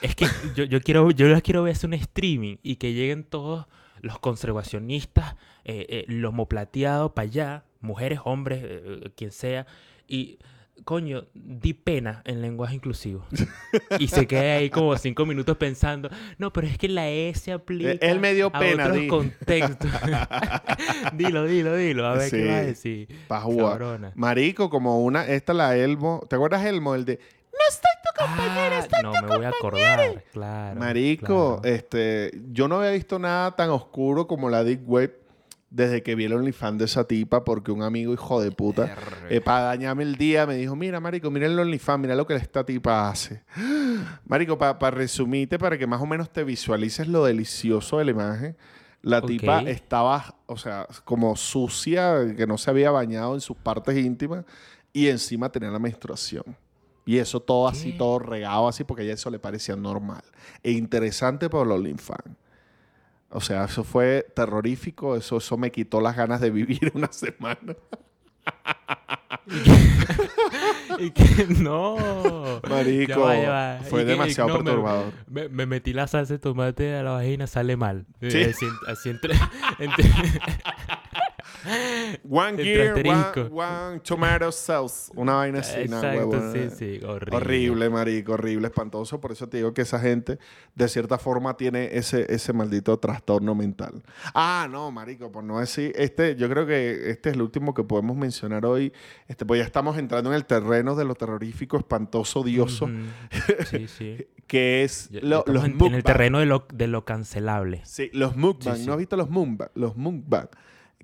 [0.00, 3.24] Es que yo, yo quiero, yo las quiero ver hacer un streaming y que lleguen
[3.24, 3.66] todos
[4.00, 9.66] los conservacionistas, eh, eh, lomo plateado para allá, mujeres, hombres, eh, eh, quien sea,
[10.06, 10.38] y
[10.84, 13.26] coño, di pena en lenguaje inclusivo.
[13.98, 16.08] y se queda ahí como cinco minutos pensando,
[16.38, 19.06] no, pero es que la E se aplica él me dio a pena, otros di".
[19.08, 19.90] contextos.
[21.14, 22.36] dilo, dilo, dilo, a ver Sí.
[22.36, 23.08] qué vas a decir.
[23.28, 24.12] Pa' jugar.
[24.14, 26.24] Marico, como una, esta la Elmo.
[26.28, 26.94] ¿Te acuerdas Elmo?
[26.94, 27.18] El de
[28.22, 30.78] Ah, no me voy a acordar, claro.
[30.80, 31.76] Marico, claro.
[31.76, 35.19] este, yo no había visto nada tan oscuro como la Deep Web
[35.70, 38.94] desde que vi el OnlyFans de esa tipa, porque un amigo hijo de puta,
[39.28, 42.34] eh, para dañarme el día, me dijo, mira, Marico, mira el OnlyFans, mira lo que
[42.34, 43.44] esta tipa hace.
[44.26, 48.56] Marico, para resumirte, para que más o menos te visualices lo delicioso de la imagen,
[49.02, 49.68] la tipa Ok.
[49.68, 54.44] estaba, o sea, como sucia, que no se había bañado en sus partes íntimas,
[54.92, 56.44] y encima tenía la menstruación.
[57.06, 57.98] Y eso todo así, ¿Qué?
[57.98, 60.22] todo regado así, porque a ella eso le parecía normal.
[60.62, 62.36] E interesante por los OnlyFans.
[63.30, 67.76] O sea, eso fue terrorífico, eso, eso me quitó las ganas de vivir una semana.
[70.98, 71.96] Y que- no.
[72.68, 73.78] Marico, Ya va, ya va.
[73.88, 75.12] fue que- demasiado no, perturbador.
[75.28, 78.06] Me, me metí la salsa de tomate a la vagina, sale mal.
[78.20, 78.28] Sí.
[78.38, 79.34] Eh, Así, así entre,
[79.78, 80.10] entre-
[82.28, 85.10] One gear, one, one tomato sauce.
[85.14, 87.00] Una vaina así, Exacto, sí, sí.
[87.04, 87.36] Horrible.
[87.36, 89.20] Horrible, marico, horrible, espantoso.
[89.20, 90.38] Por eso te digo que esa gente,
[90.74, 94.02] de cierta forma, tiene ese, ese maldito trastorno mental.
[94.34, 97.84] Ah, no, marico, por no decir, este, yo creo que este es el último que
[97.84, 98.92] podemos mencionar hoy.
[99.28, 102.94] Este, pues ya estamos entrando en el terreno de lo terrorífico, espantoso, odioso, Ujú.
[103.70, 104.26] Sí, sí.
[104.46, 107.82] que es lo- los en, en el terreno de lo, de lo cancelable.
[107.84, 108.76] Sí, los mukbang.
[108.76, 108.86] Sí.
[108.86, 109.68] ¿No has visto los mukbang?
[109.74, 110.48] Los mukbang.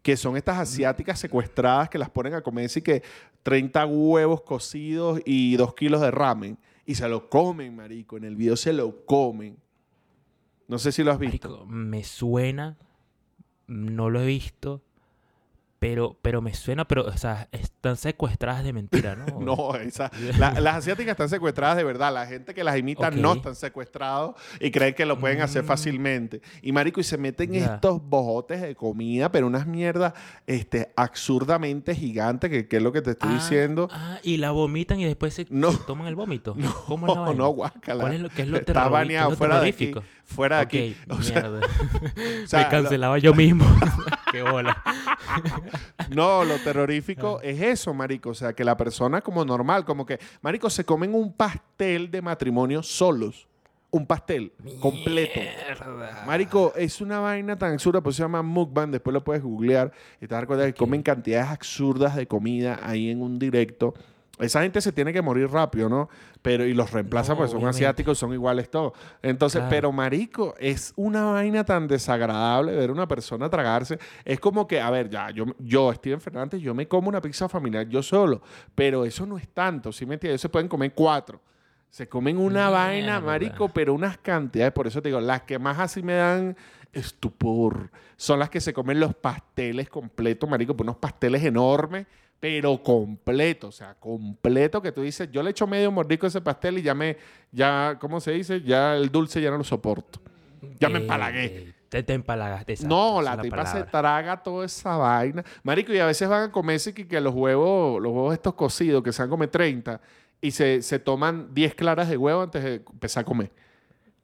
[0.02, 3.02] Que son estas asiáticas secuestradas que las ponen a comer así que
[3.42, 6.58] 30 huevos cocidos y 2 kilos de ramen.
[6.84, 8.16] Y se lo comen, marico.
[8.16, 9.56] En el video se lo comen.
[10.68, 11.66] No sé si lo has visto.
[11.66, 12.76] Me suena,
[13.66, 14.82] no lo he visto,
[15.86, 19.24] pero, pero me suena, pero, o sea, están secuestradas de mentira, ¿no?
[19.40, 22.12] No, esa- la- las asiáticas están secuestradas de verdad.
[22.12, 25.66] La gente que las imita no están secuestrados y creen que lo pueden hacer Mm.
[25.66, 26.42] fácilmente.
[26.60, 30.12] Y marico, y se meten estos bojotes de comida, pero unas mierdas
[30.48, 33.88] este, absurdamente gigantes, que, que es lo que te estoy Ah, diciendo.
[33.92, 35.70] Ah, y la vomitan y después se, No.
[35.70, 36.54] se toman el vómito.
[36.66, 37.38] No, ¿Cómo es la vaina?
[37.38, 38.00] no, guácala.
[38.02, 39.94] ¿Cuál es lo que es lo Está baneado fuera de aquí.
[40.26, 40.96] Fuera de aquí.
[41.08, 41.60] O sea, mierda.
[42.44, 43.64] o sea, Me cancelaba yo mismo.
[44.32, 44.82] Qué bola.
[46.10, 48.30] No, lo terrorífico es eso, marico.
[48.30, 52.20] O sea, que la persona como normal, como que, marico, se comen un pastel de
[52.20, 53.46] matrimonio solos.
[53.88, 55.40] Un pastel completo.
[55.40, 56.24] Mierda.
[56.26, 60.26] Marico, es una vaina tan absurda, pues se llama mukbang, después lo puedes googlear y
[60.26, 63.94] te das cuenta que comen cantidades absurdas de comida ahí en un directo.
[64.38, 66.08] Esa gente se tiene que morir rápido, ¿no?
[66.42, 67.78] Pero y los reemplaza No, porque son obviamente.
[67.78, 68.92] asiáticos, son iguales todos.
[69.22, 69.70] Entonces, Claro.
[69.70, 73.98] pero marico, es una vaina tan desagradable ver una persona tragarse.
[74.24, 77.48] Es como que, a ver, ya, yo, yo Steven Fernández, yo me como una pizza
[77.48, 78.42] familiar yo solo,
[78.74, 80.40] pero eso no es tanto, ¿sí me entiendes?
[80.40, 81.40] Se pueden comer cuatro.
[81.88, 84.72] Se comen una vaina, marico, pero unas cantidades.
[84.74, 86.56] Por eso te digo, las que más así me dan
[86.92, 92.06] estupor son las que se comen los pasteles completos, marico, pues unos pasteles enormes,
[92.40, 96.40] pero completos, o sea, completo que tú dices, yo le echo medio mordico a ese
[96.40, 97.16] pastel y ya me,
[97.50, 98.60] ya, ¿cómo se dice?
[98.62, 100.20] Ya el dulce ya no lo soporto.
[100.78, 101.74] Ya me Eh, empalagué.
[101.88, 102.72] Te, te empalagaste.
[102.72, 105.44] exacto, No, la tipa se traga toda esa vaina.
[105.62, 109.02] Marico, y a veces van a comerse que, que los huevos, los huevos estos cocidos,
[109.02, 110.00] que se a comer 30,
[110.40, 113.50] y se, se toman 10 claras de huevo antes de empezar a comer.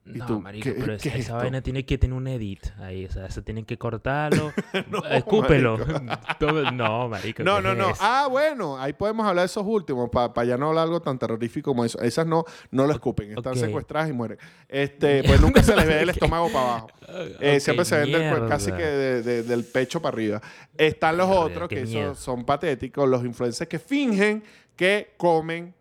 [0.04, 1.34] ¿Y No, tú, marico, qué- pero qué esa, es esa esto?
[1.36, 3.04] vaina tiene que tener un edit ahí.
[3.06, 4.52] O sea, se tienen que cortarlo.
[5.10, 5.78] Escúpelo.
[6.40, 7.44] Todo- no, marico.
[7.44, 7.92] No, ¿qué no, es no.
[8.00, 11.70] Ah, bueno, ahí podemos hablar de esos últimos, para ya no hablar algo tan terrorífico
[11.70, 12.00] como eso.
[12.00, 13.58] Esas no, no lo escupen, están ok.
[13.60, 14.38] secuestradas y mueren.
[14.68, 16.88] Este, pues nunca se les ve el estómago para abajo.
[17.40, 20.42] Eh, siempre se ven del casi que de- de- del pecho para arriba.
[20.76, 24.42] Están los Mierda, otros que esos son patéticos, los influencers que fingen
[24.74, 25.72] que comen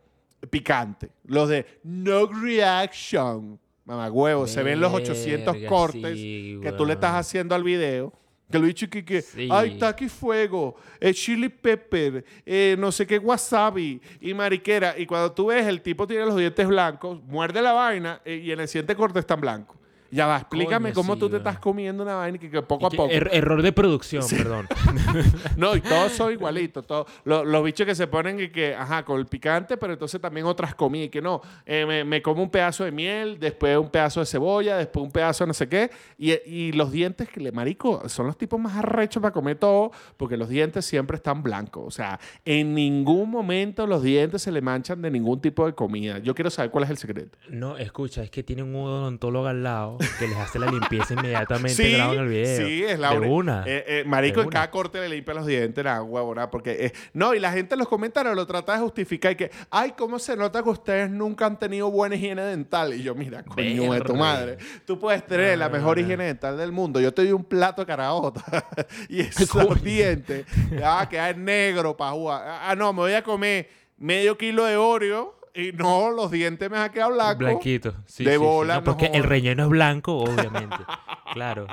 [0.52, 1.10] picante.
[1.26, 3.60] Los de no reaction.
[3.92, 7.64] Mamá huevo, se ven los 800 Verga, cortes sí, que tú le estás haciendo al
[7.64, 8.14] video.
[8.50, 9.48] Que lo dicho que, que Sí.
[9.52, 14.98] ay, está aquí fuego, eh, chili pepper, eh, no sé qué wasabi y mariquera.
[14.98, 18.52] Y cuando tú ves, el tipo tiene los dientes blancos, muerde la vaina eh, y
[18.52, 19.78] en el siguiente corte están blancos.
[20.12, 22.62] Ya va, explícame Coño, cómo sí, tú te estás comiendo una vaina y que, que
[22.62, 23.10] poco a poco.
[23.10, 24.68] er- error de producción, perdón.
[25.58, 26.86] No, y todos son igualitos.
[26.86, 30.20] Todos, los, los bichos que se ponen y que, ajá, con el picante, pero entonces
[30.20, 31.08] también otras comidas.
[31.08, 34.26] Y que no, eh, me, me como un pedazo de miel, después un pedazo de
[34.26, 35.90] cebolla, después un pedazo de no sé qué.
[36.18, 39.92] Y, y los dientes, que le marico, son los tipos más arrechos para comer todo,
[40.18, 41.84] porque los dientes siempre están blancos.
[41.88, 46.20] O sea, en ningún momento los dientes se le manchan de ningún tipo de comida.
[46.20, 47.38] Yo quiero saber cuál es el secreto.
[47.50, 51.90] No, escucha, es que tiene un odontólogo al lado que les hace la limpieza inmediatamente
[51.90, 52.68] grabado en el video.
[52.68, 53.64] Sí, es la De una.
[53.66, 56.86] Eh, eh, marico, en cada corte le limpia los dientes, nada, huevona, porque...
[56.86, 59.94] eh, no, y la gente en los comentarios lo trata de justificar y que, ay,
[59.98, 62.94] ¿cómo se nota que ustedes nunca han tenido buena higiene dental?
[62.94, 66.58] Y yo, mira, coño de tu madre, tú puedes tener la No, mejor higiene dental
[66.58, 67.00] del mundo.
[67.00, 68.44] Yo te doy un plato de caraota
[69.10, 72.44] y esos dientes van a quedar negro para jugar.
[72.48, 76.78] Ah, no, me voy a comer medio kilo de Oreo y no, los dientes me
[76.78, 77.62] van a quedar blancos.
[77.64, 80.76] Sí, de sí, bola, no porque el relleno es blanco, obviamente.
[81.34, 81.68] claro.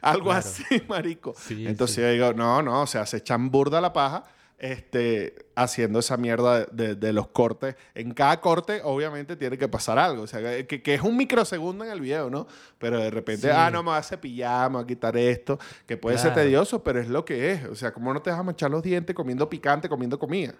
[0.00, 0.38] Algo Claro.
[0.38, 1.34] así, marico.
[1.50, 4.24] Entonces yo digo, no, no, o sea, se echan burda la paja
[4.56, 7.76] este, haciendo esa mierda de, los cortes.
[7.94, 10.22] En cada corte, obviamente, tiene que pasar algo.
[10.22, 12.46] O sea, que, que es un microsegundo en el video, ¿no?
[12.78, 13.52] Pero de repente, Sí.
[13.54, 16.82] ah, no, me voy a cepillar, me voy a quitar esto, que puede ser tedioso,
[16.82, 17.64] pero es lo que es.
[17.66, 20.54] O sea, ¿cómo no te vas a manchar los dientes comiendo picante, comiendo comida?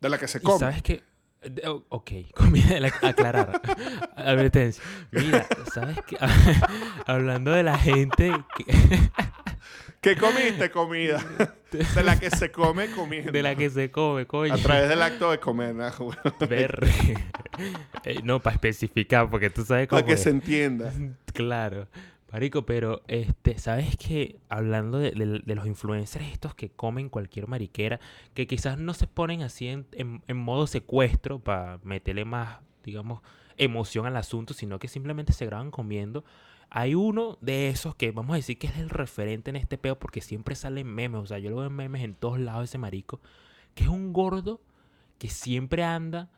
[0.00, 0.58] De la que se Y come.
[0.58, 1.02] sabes que...
[1.50, 3.60] de- o- Ok, comida de la- aclarar.
[4.16, 4.82] Advertencia.
[5.12, 6.16] Mira, ¿sabes qué?
[7.06, 8.64] Hablando de la gente que-
[10.00, 10.70] ¿Qué comiste?
[10.70, 11.24] Comida.
[11.72, 13.32] de la que se come comiendo.
[13.32, 14.52] de la que se come, coño.
[14.52, 15.90] A través del acto de comer, ¿no?
[16.46, 16.92] Verre.
[18.04, 20.22] Eh, no, para especificar, porque tú sabes cómo Para que es.
[20.22, 20.92] se entienda.
[21.32, 21.88] Claro.
[22.34, 24.40] Marico, pero este, ¿sabes qué?
[24.48, 28.00] Hablando de, los influencers estos que comen cualquier mariquera,
[28.34, 33.20] que quizás no se ponen así en modo secuestro para meterle más, digamos,
[33.56, 36.24] emoción al asunto, sino que simplemente se graban comiendo.
[36.70, 39.96] Hay uno de esos que vamos a decir que es el referente en este peo
[39.96, 42.78] porque siempre salen memes, o sea, yo lo veo en memes en todos lados ese
[42.78, 43.20] marico,
[43.76, 44.60] que es un gordo
[45.20, 46.30] que siempre anda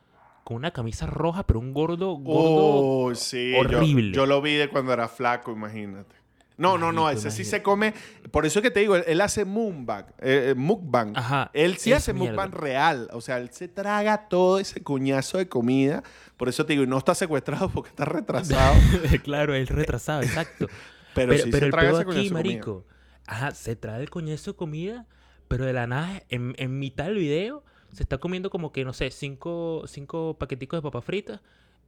[0.46, 3.52] con una camisa roja, pero un gordo, gordo Oh, sí.
[3.58, 4.14] horrible.
[4.16, 6.14] Yo, lo vi de cuando era flaco, imagínate.
[6.56, 7.56] No, no, no, Marico, ese sí imagínate.
[7.58, 7.94] se come.
[8.30, 10.04] Por eso es que te digo, él, él hace mukbang.
[10.20, 11.14] eh, eh, mukbang.
[11.16, 12.46] Ajá, Él sí hace mierda.
[12.46, 13.08] mukbang real.
[13.12, 16.04] O sea, él se traga todo ese cuñazo de comida.
[16.36, 18.74] Por eso te digo, y no está secuestrado porque está retrasado.
[19.24, 20.68] claro, es retrasado, exacto.
[21.14, 22.32] Pero, Pero, sí pero se el traga ese aquí, de comida.
[22.34, 22.84] marico,
[23.26, 25.06] ajá, se trae el coñazo de comida,
[25.48, 27.64] pero de la nada, en, en mitad del video,
[27.96, 31.40] se está comiendo como que, no sé, cinco, cinco paqueticos de papas fritas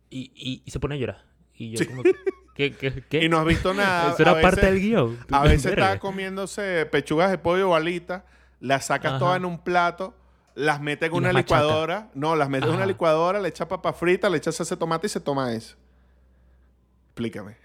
[0.08, 1.24] y, y, y se pone a llorar.
[1.54, 2.14] Y yo como que,
[2.54, 3.24] ¿qué, qué, qué?
[3.24, 4.12] Y no has visto nada.
[4.14, 5.18] Eso era parte del guion.
[5.30, 8.22] A veces está comiéndose pechugas de pollo o alitas,
[8.58, 9.18] las sacas Ajá.
[9.18, 10.14] todas en un plato,
[10.54, 11.60] las mete en una machaca.
[11.60, 12.10] licuadora.
[12.14, 15.10] No, las mete en una licuadora, le echa papa frita, le echa ese tomate y
[15.10, 15.76] se toma eso.
[17.08, 17.56] Explícame.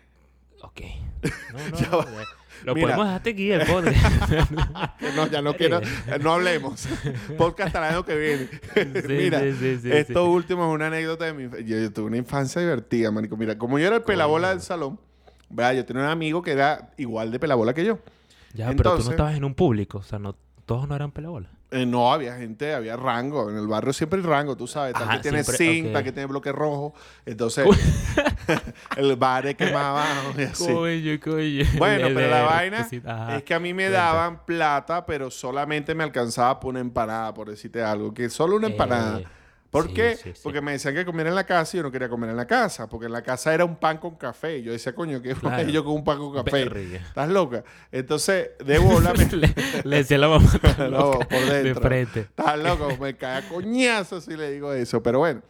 [0.61, 0.81] Ok.
[1.53, 2.25] No, no, Ya no, va.
[2.63, 2.95] Lo Mira.
[2.95, 4.31] podemos dejar aquí, el podcast.
[5.15, 6.87] No, ya no quiero, eh, no hablemos.
[7.37, 8.49] Podcast al año que viene.
[8.73, 12.17] Sí, Mira, sí, sí, esto último es una anécdota de mi yo, yo tuve una
[12.17, 13.37] infancia divertida, marico.
[13.37, 14.99] Mira, como yo era el pelabola del salón,
[15.49, 15.73] ¿verdad?
[15.73, 17.99] yo tenía un amigo que era igual de pelabola que yo.
[18.53, 20.35] Ya, pero tú no estabas en un público, o sea, no,
[20.65, 21.49] todos no eran pelabola.
[21.71, 23.49] Eh, no, había gente, había rango.
[23.49, 24.93] En el barrio siempre hay rango, tú sabes.
[24.93, 26.93] Tal Ajá, que tiene siempre, zinc, tal que tiene bloque rojo.
[27.25, 27.67] Entonces,
[28.97, 30.65] el bar es que más abajo y así.
[30.65, 31.65] Coño, coño.
[31.79, 33.37] Bueno, pero la vaina ajá.
[33.37, 37.49] es que a mí me daban plata, pero solamente me alcanzaba por una empanada, por
[37.49, 38.13] decirte algo.
[38.13, 39.21] Que solo una empanada.
[39.21, 39.25] Eh,
[39.73, 40.15] ¿Por Sí, qué?
[40.15, 40.39] sí, sí.
[40.43, 42.45] Porque me decían que comiera en la casa y yo no quería comer en la
[42.45, 44.59] casa, porque en la casa era un pan con café.
[44.59, 45.67] Y yo decía, coño, ¿qué Claro.
[45.67, 46.95] yo con un pan con café?
[46.95, 47.63] ¿Estás loca?
[47.91, 49.25] Entonces, de bola me...
[49.35, 49.53] le,
[49.83, 51.81] le decía a la mamá "Estás No, loca", por de dentro.
[51.81, 52.19] frente.
[52.21, 55.01] Estás loco, me cae a coñazo si le digo eso.
[55.01, 55.41] Pero bueno,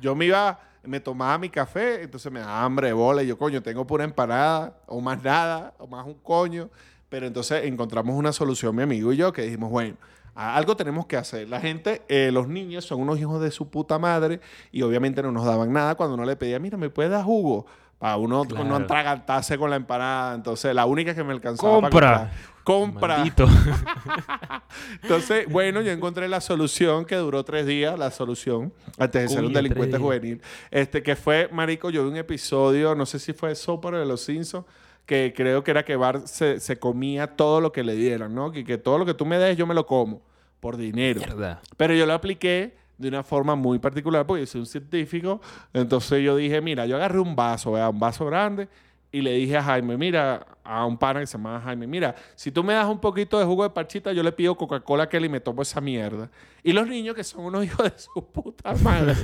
[0.00, 3.22] yo me iba, me tomaba mi café, entonces me daba hambre bola.
[3.22, 6.68] Y yo, coño, tengo pura empanada, o más nada, o más un coño.
[7.08, 9.96] Pero entonces encontramos una solución, mi amigo y yo, que dijimos, bueno,
[10.38, 11.48] algo tenemos que hacer.
[11.48, 15.32] La gente, eh, los niños son unos hijos de su puta madre y obviamente no
[15.32, 17.66] nos daban nada cuando uno le pedía, mira, ¿me puedes dar jugo?
[17.98, 18.64] Para uno Claro.
[18.64, 20.34] no atragantarse con la empanada.
[20.36, 22.30] Entonces, la única que me alcanzaba para Compra.
[22.62, 23.32] comprar.
[23.32, 24.62] Compra.
[25.02, 29.44] Entonces, bueno, yo encontré la solución que duró tres días, la solución, antes de ser
[29.44, 30.40] un delincuente juvenil.
[30.70, 34.20] Este, que fue, marico, yo vi un episodio, no sé si fue Soper de Los
[34.20, 34.64] Simpsons,
[35.06, 38.52] que creo que era que Bart se, se comía todo lo que le dieran, ¿no?
[38.52, 40.20] Que, que todo lo que tú me des, yo me lo como,
[40.60, 41.20] por dinero.
[41.20, 41.60] Mierda.
[41.76, 45.40] Pero yo lo apliqué de una forma muy particular porque yo soy un científico.
[45.72, 47.90] Entonces yo dije, mira, yo agarré un vaso, ¿verdad?
[47.90, 48.68] un vaso grande,
[49.10, 52.52] y le dije a Jaime, mira, a un pana que se llama Jaime, mira, si
[52.52, 55.24] tú me das un poquito de jugo de parchita, yo le pido Coca-Cola a aquel
[55.24, 56.30] y me tomo esa mierda.
[56.62, 59.14] Y los niños, que son unos hijos de su puta madre,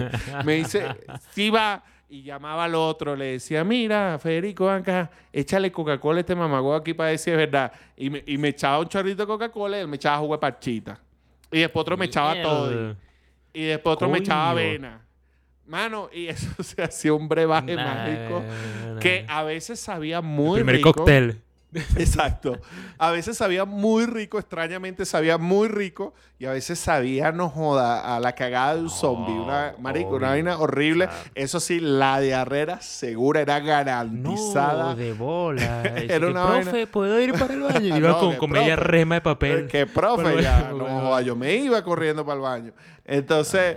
[0.44, 0.86] me dice,
[1.32, 1.84] sí va.
[2.08, 6.94] Y llamaba al otro, le decía, mira, Federico, acá, échale Coca-Cola a este mamagüey aquí
[6.94, 7.72] para decir es verdad.
[7.96, 10.38] Y me, y me echaba un chorrito de Coca-Cola y él me echaba jugo de
[10.38, 11.00] parchita.
[11.54, 12.96] Y después otro me echaba todo.
[13.52, 15.00] Y después otro me echaba avena.
[15.66, 18.42] Mano, y eso se hacía un brebaje mágico
[18.86, 20.92] Nah, que a veces sabía muy Primer rico.
[20.92, 21.40] cóctel.
[21.96, 22.58] Exacto.
[22.98, 28.14] A veces sabía muy rico, extrañamente sabía muy rico y a veces sabía, no joda,
[28.16, 29.32] a la cagada de un zombie.
[29.34, 31.08] Una, marico, una vaina horrible.
[31.34, 34.84] Eso sí, la diarrea era segura, era garantizada.
[34.90, 35.82] No, de bola.
[36.08, 37.96] Era una una vaina- Profe, ¿puedo ir para el baño?
[37.98, 38.90] Iba No, con, con media profe.
[38.90, 39.66] rema de papel.
[39.66, 42.72] que profe, Pero ya, bueno, no joda, yo me iba corriendo para el baño.
[43.04, 43.76] Entonces.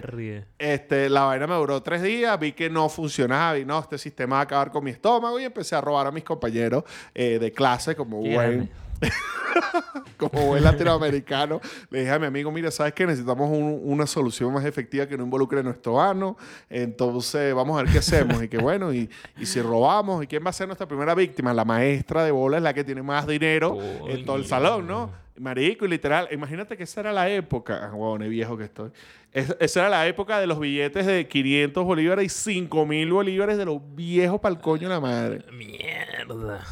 [0.58, 4.38] Este, la vaina me duró tres días, vi que no funcionaba y no, este sistema
[4.38, 7.52] va a acabar con mi estómago y empecé a robar a mis compañeros eh, de
[7.52, 8.70] clase como buen,
[10.18, 11.60] como buen latinoamericano.
[11.90, 13.06] Le dije a mi amigo, mira, ¿sabes qué?
[13.06, 16.38] Necesitamos un- una solución más efectiva que no involucre nuestro ano.
[16.70, 18.42] Entonces, vamos a ver qué hacemos.
[18.44, 21.54] Y que bueno, y, y si robamos, ¿y quién va a ser nuestra primera víctima?
[21.54, 25.28] La maestra de bola es la que tiene más dinero en todo el salón, ¿no?
[25.40, 28.90] Marico, y literal, imagínate que esa era la época, ah, huevón, viejo que estoy.
[29.32, 33.66] Es- esa era la época de los billetes de 500 bolívares y 5000 bolívares de
[33.66, 35.44] los viejos pa'l coño la madre.
[35.52, 36.66] Mierda.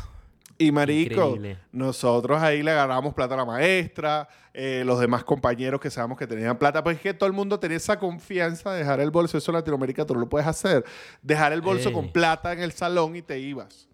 [0.57, 1.57] Y marico, Increíble.
[1.73, 6.25] nosotros ahí le agarramos plata a la maestra, eh, los demás compañeros que sabemos que
[6.27, 9.37] tenían plata, pues es que todo el mundo tenía esa confianza de dejar el bolso,
[9.37, 10.85] eso en Latinoamérica tú no lo puedes hacer,
[11.21, 11.93] dejar el bolso Ey.
[11.93, 13.89] con plata en el salón y te ibas.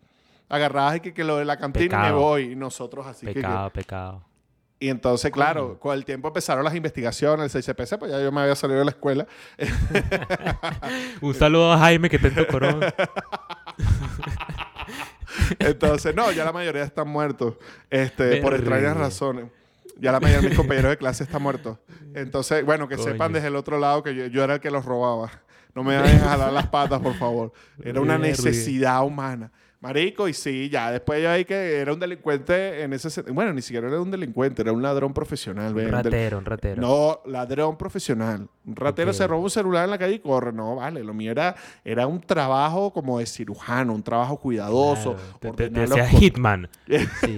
[0.50, 2.52] Agarrabas y que, que lo de la cantina me voy.
[2.52, 3.34] Y nosotros así que...
[3.34, 4.24] Pecado, pecado.
[4.82, 8.42] Y entonces, claro, con el tiempo empezaron las investigaciones, el 6CPC, pues ya yo me
[8.42, 9.28] había salido de la escuela.
[11.22, 12.92] Un saludo a Jaime que tu corona.
[15.60, 17.58] Entonces, no, ya la mayoría están muertos,
[17.92, 19.46] este, por extrañas razones.
[20.00, 21.78] Ya la mayoría de mis compañeros de clase están muertos.
[22.16, 24.84] Entonces, bueno, que sepan desde el otro lado que yo, yo era el que los
[24.84, 25.30] robaba.
[25.76, 27.54] No me vayan a jalar las patas, por favor.
[27.84, 29.52] Era una necesidad humana.
[29.82, 33.64] Marico, y sí, ya después yo ahí que era un delincuente en ese Bueno, ni
[33.64, 35.72] siquiera era un delincuente, era un ladrón profesional.
[35.72, 36.82] Un del- ratero, un ratero.
[36.82, 38.48] No, ladrón profesional.
[38.66, 40.54] Un ratero se roba un celular en la calle y corre.
[40.54, 41.04] No, vale.
[41.04, 45.16] Lo mío era, era un trabajo como de cirujano, un trabajo cuidadoso.
[45.40, 46.70] Claro, Te, te, co- Hitman.
[46.88, 47.36] Sí.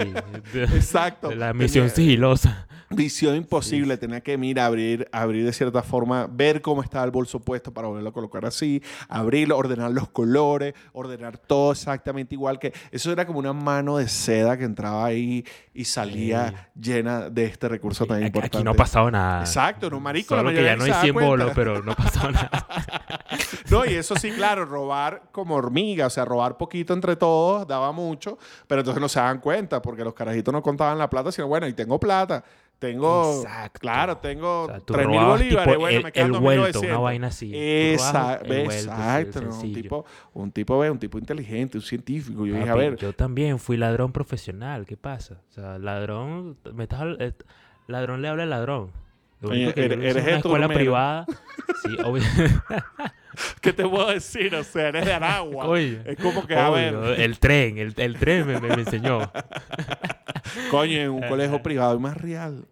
[0.54, 1.32] Exacto.
[1.34, 2.68] La misión Tenía- sigilosa.
[2.90, 3.98] Visión imposible.
[3.98, 7.88] Tenía que, mira, abrir, abrir de cierta forma, ver cómo estaba el bolso puesto para
[7.88, 12.72] volverlo a colocar así, abrirlo, ordenar los colores, ordenar todo exactamente igual que...
[12.92, 15.44] Eso era como una mano de seda que entraba ahí
[15.74, 18.58] y salía llena de este recurso tan Aquí- importante.
[18.58, 19.40] Aquí no ha pasado nada.
[19.42, 20.36] Exacto, no, marico.
[20.36, 21.46] la Solo que mayoría ya no ni hay se da 100 cuenta.
[21.46, 22.68] bolos, pero no pasado nada.
[23.72, 27.92] No, y eso sí, claro, robar como hormiga, o sea, robar poquito entre todos daba
[27.92, 28.38] mucho,
[28.68, 31.68] pero entonces no se daban cuenta porque los carajitos no contaban la plata, sino bueno,
[31.68, 32.44] y tengo plata,
[32.78, 33.80] tengo, Exacto.
[33.80, 36.34] claro, tengo O sea, tú 3 mil robabas bolívares, tipo bueno, el- me quedan el
[36.34, 36.42] 2.900.
[36.42, 37.52] vuelto, una vaina así.
[37.56, 39.50] Exacto, ¿no?
[39.60, 42.46] un tipo, un tipo, un tipo inteligente, un científico.
[42.46, 44.86] Yo dije, a ver, Yo también fui ladrón profesional.
[44.86, 45.38] ¿Qué pasa?
[45.50, 46.58] O sea, ladrón.
[46.74, 47.34] Me estás, eh,
[47.88, 48.92] ladrón le habla al ladrón.
[49.44, 50.80] Oye, que eres- eres una escuela Romero.
[50.80, 51.26] privada.
[51.84, 52.24] Sí, obvio.
[53.62, 54.54] ¿qué te puedo decir?
[54.56, 55.66] O sea, eres de Aragua.
[55.66, 59.32] Oye, es como que, a ver, El tren, el, el tren me, me- enseñó.
[60.72, 62.66] coño, en un colegio privado es más real.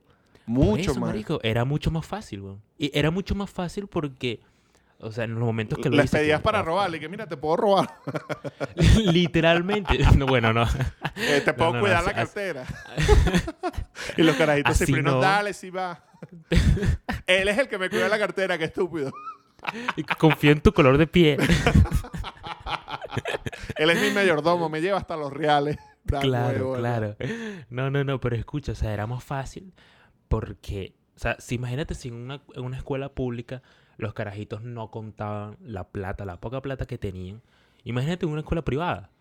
[0.45, 1.09] Mucho eso, más.
[1.11, 2.61] marico, era mucho más fácil, weón.
[2.78, 4.39] Y era mucho más fácil porque,
[4.99, 7.26] o sea, en los momentos que lo Les hice, pedías que- para robarle, que mira,
[7.28, 7.88] te puedo robar.
[8.97, 9.97] Literalmente.
[10.15, 10.63] No, bueno, no.
[11.15, 12.65] Eh, te puedo no, no, cuidar la cartera.
[14.17, 16.03] y los carajitos siempre no, dale, sí va.
[17.28, 19.11] Él es el que me cuida la cartera, qué estúpido.
[19.95, 21.39] Y Confío en tu color de piel.
[23.76, 25.78] Él es mi mayordomo, me lleva hasta los reales.
[26.03, 27.15] Da claro, claro.
[27.69, 29.72] No, no, no, pero escucha, o sea, era más fácil
[30.30, 33.61] porque, o sea, si imagínate si en una, en una escuela pública
[33.97, 37.41] los carajitos no contaban la plata, la poca plata que tenían.
[37.84, 39.11] Imagínate en una escuela privada.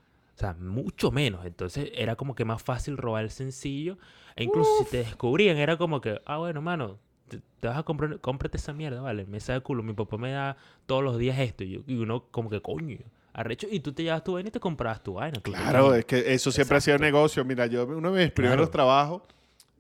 [0.41, 1.45] O sea, mucho menos.
[1.45, 3.99] Entonces era como que más fácil robar el sencillo.
[4.37, 6.97] E incluso si te descubrían, era como que, ah, bueno, mano,
[7.29, 9.27] te, te vas a comprar, cómprate esa mierda, vale.
[9.27, 9.83] Me sabe culo.
[9.83, 11.63] Mi papá me da todos los días esto.
[11.63, 12.97] Y, yo- y uno, como que, coño,
[13.35, 13.67] arrecho.
[13.71, 15.39] Y tú te llevas tu vaina y te comprabas tu vaina.
[15.41, 17.15] ¿tú te Claro, es que eso siempre ha sido Exacto.
[17.15, 17.45] negocio.
[17.45, 18.71] Mira, yo uno de mis primeros Claro.
[18.71, 19.23] trabajos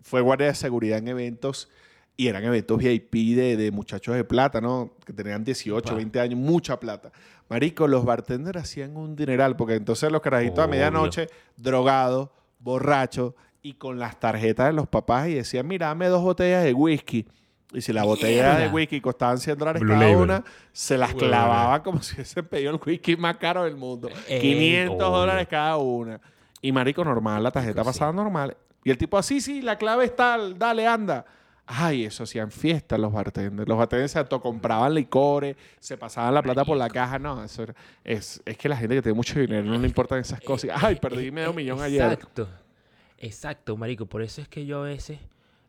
[0.02, 1.70] fue guardia de seguridad en eventos
[2.20, 4.90] y eran eventos VIP de, de muchachos de plata, ¿no?
[5.06, 5.96] Que tenían 18, Upa.
[5.96, 7.10] 20 años, mucha plata.
[7.48, 13.72] Marico, los bartenders hacían un dineral porque entonces los carajitos a medianoche, drogados, borrachos y
[13.72, 17.26] con las tarjetas de los papás y decían, mira, dame dos botellas de whisky.
[17.72, 20.18] Y si la botella de whisky costaban 100 dólares Blue cada Label.
[20.18, 24.10] una, se las clavaban como si hubiesen pedido el whisky más caro del mundo.
[24.28, 25.08] Ey, 500 obvio.
[25.08, 26.20] dólares cada una.
[26.60, 28.58] Y marico, normal, la tarjeta pasaba normal.
[28.84, 31.24] Y el tipo así, sí, la clave es tal, dale, anda.
[31.72, 33.68] Ay, eso hacían fiestas los bartenders.
[33.68, 37.18] Los bartenders se autocompraban licores, se pasaban la plata por la caja.
[37.20, 40.18] No, eso era- es, es que la gente que tiene mucho dinero no le importan
[40.18, 40.70] esas cosas.
[40.82, 42.02] Ay, perdí Eh, medio eh, millón ayer.
[42.12, 42.48] Exacto.
[43.18, 44.06] Exacto, marico.
[44.06, 45.18] Por eso es que yo a veces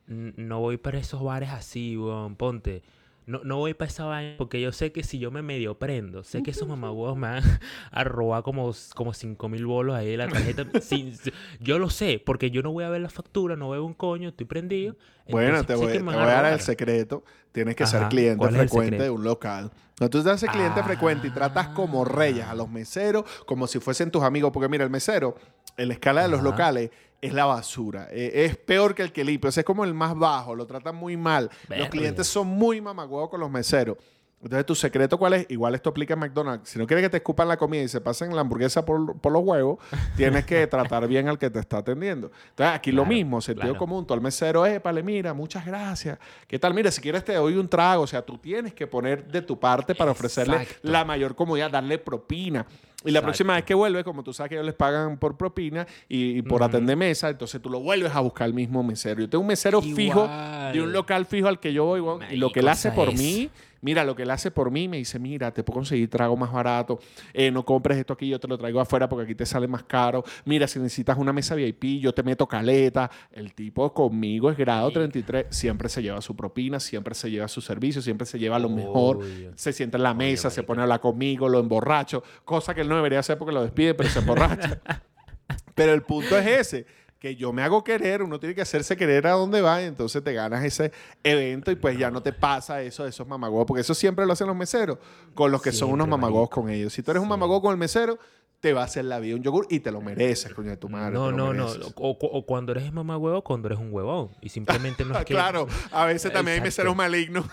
[0.07, 2.35] n- no voy para esos bares así, weón.
[2.35, 2.81] Ponte.
[3.27, 6.23] No, no voy para esa vaina porque yo sé que si yo me medio prendo,
[6.23, 7.43] sé que esos mamagüevos me van
[7.91, 10.65] a robar como, como 5 mil bolos ahí de la tarjeta.
[10.81, 11.13] sin-
[11.59, 14.29] yo lo sé, porque yo no voy a ver la factura, no veo un coño,
[14.29, 14.95] estoy prendido.
[15.29, 17.23] Bueno, entonces te voy, te a dar el secreto.
[17.51, 19.71] Tienes que ser cliente ¿cuál es el frecuente de un local.
[19.97, 20.83] Cuando tú te haces cliente Ah.
[20.83, 24.83] frecuente y tratas como reyes a los meseros, como si fuesen tus amigos, porque mira,
[24.83, 25.35] el mesero,
[25.77, 26.49] en la escala de los Ajá.
[26.49, 26.89] locales,
[27.21, 28.07] es la basura.
[28.11, 29.49] Eh, es peor que el que limpia.
[29.49, 31.49] O sea, es como el más bajo, lo tratan muy mal.
[31.69, 33.97] Los clientes son muy mamagüeos con los meseros.
[34.43, 35.45] Entonces, ¿tu secreto cuál es?
[35.49, 36.67] Igual esto aplica en McDonald's.
[36.67, 39.31] Si no quieres que te escupan la comida y se pasen la hamburguesa por, por
[39.31, 39.77] los huevos,
[40.17, 42.31] tienes que tratar bien al que te está atendiendo.
[42.49, 43.79] Entonces, aquí lo mismo, sentido claro.
[43.79, 44.07] común.
[44.07, 46.17] Tú al mesero, épale, mira, muchas gracias.
[46.47, 46.73] ¿Qué tal?
[46.73, 48.03] Mira, si quieres te doy un trago.
[48.03, 51.99] O sea, tú tienes que poner de tu parte para ofrecerle la mayor comodidad, darle
[51.99, 52.65] propina.
[53.03, 55.87] Y la próxima vez que vuelve, como tú sabes que ellos les pagan por propina
[56.07, 59.21] y, y por atender mesa, entonces tú lo vuelves a buscar al mismo mesero.
[59.21, 60.27] Yo tengo un mesero fijo
[60.71, 63.19] de un local fijo al que yo voy, y lo que él hace por es.
[63.19, 63.49] mí,
[63.81, 66.51] mira, lo que él hace por mí, me dice, mira, te puedo conseguir trago más
[66.51, 66.99] barato,
[67.33, 69.83] eh, no compres esto aquí, yo te lo traigo afuera porque aquí te sale más
[69.83, 74.57] caro, mira, si necesitas una mesa VIP, yo te meto caleta, el tipo conmigo es
[74.57, 74.99] grado Marico.
[74.99, 78.69] 33, siempre se lleva su propina, siempre se lleva su servicio, siempre se lleva lo
[78.69, 79.19] mejor,
[79.55, 82.89] se sienta en la mesa, se pone a hablar conmigo, lo emborracho, cosa que él
[82.91, 84.79] no debería hacer porque lo despide, pero se emborracha.
[85.75, 86.85] pero el punto es ese,
[87.21, 90.23] que yo me hago querer, uno tiene que hacerse querer a donde va y entonces
[90.23, 90.91] te ganas ese
[91.23, 94.33] evento y pues ya no te pasa eso de esos mamagos, porque eso siempre lo
[94.33, 94.97] hacen los meseros
[95.35, 96.93] con los que son unos mamagos con ellos.
[96.93, 98.17] Si tú eres un mamago con el mesero,
[98.61, 100.87] te va a hacer la vida un yogur y te lo mereces, coño de tu
[100.87, 101.13] madre.
[101.13, 101.67] No, no, no.
[101.67, 101.91] mereces.
[101.95, 104.29] O, o- o cuando eres mamá huevo, cuando eres un huevón.
[104.39, 105.33] Y simplemente no es que.
[105.33, 107.45] claro, a veces también hay meseros malignos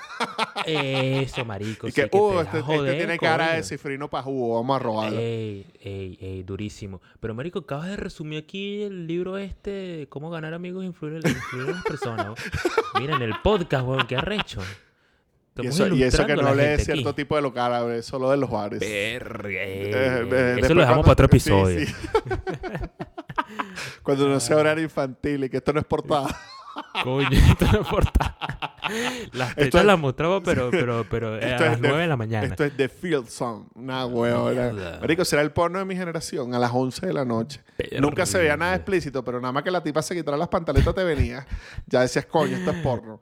[0.67, 1.89] Eso, marico.
[1.89, 3.65] y que, te uh, este, este joder, tiene cara de coño.
[3.65, 5.19] cifrino para jugo, vamos a robarlo.
[5.19, 7.01] Ey, ey, ey, durísimo.
[7.21, 11.33] Pero, marico, acabas de resumir aquí el libro este, Cómo ganar amigos e influir, en
[11.73, 12.35] las personas.
[13.01, 14.61] Mira, en el podcast, weón, qué arrecho.
[15.63, 17.17] Y eso, y eso que no la lee gente cierto aquí.
[17.17, 18.81] tipo de local, a ver, solo de los bares.
[18.83, 21.87] Eh, eh, Eso lo dejamos cuando- para otro episodio.
[21.87, 21.95] sí.
[24.03, 26.29] Cuando no sea horario infantil y que esto no es portada.
[27.05, 28.37] Coño, esto no importa.
[29.33, 32.09] Las Esto tetas es- las mostraba, pero, pero, pero eh, a las de- 9 de
[32.09, 32.47] la mañana.
[32.47, 33.65] Esto es The Field Song.
[33.75, 34.99] Una huevona.
[35.01, 37.61] Marico, será el porno de mi generación a las 11 de la noche.
[38.01, 40.95] Nunca se veía nada explícito, pero nada más que la tipa se quitara las pantaletas
[40.95, 41.47] te venía.
[41.87, 43.21] Ya decías, coño, esto es porno.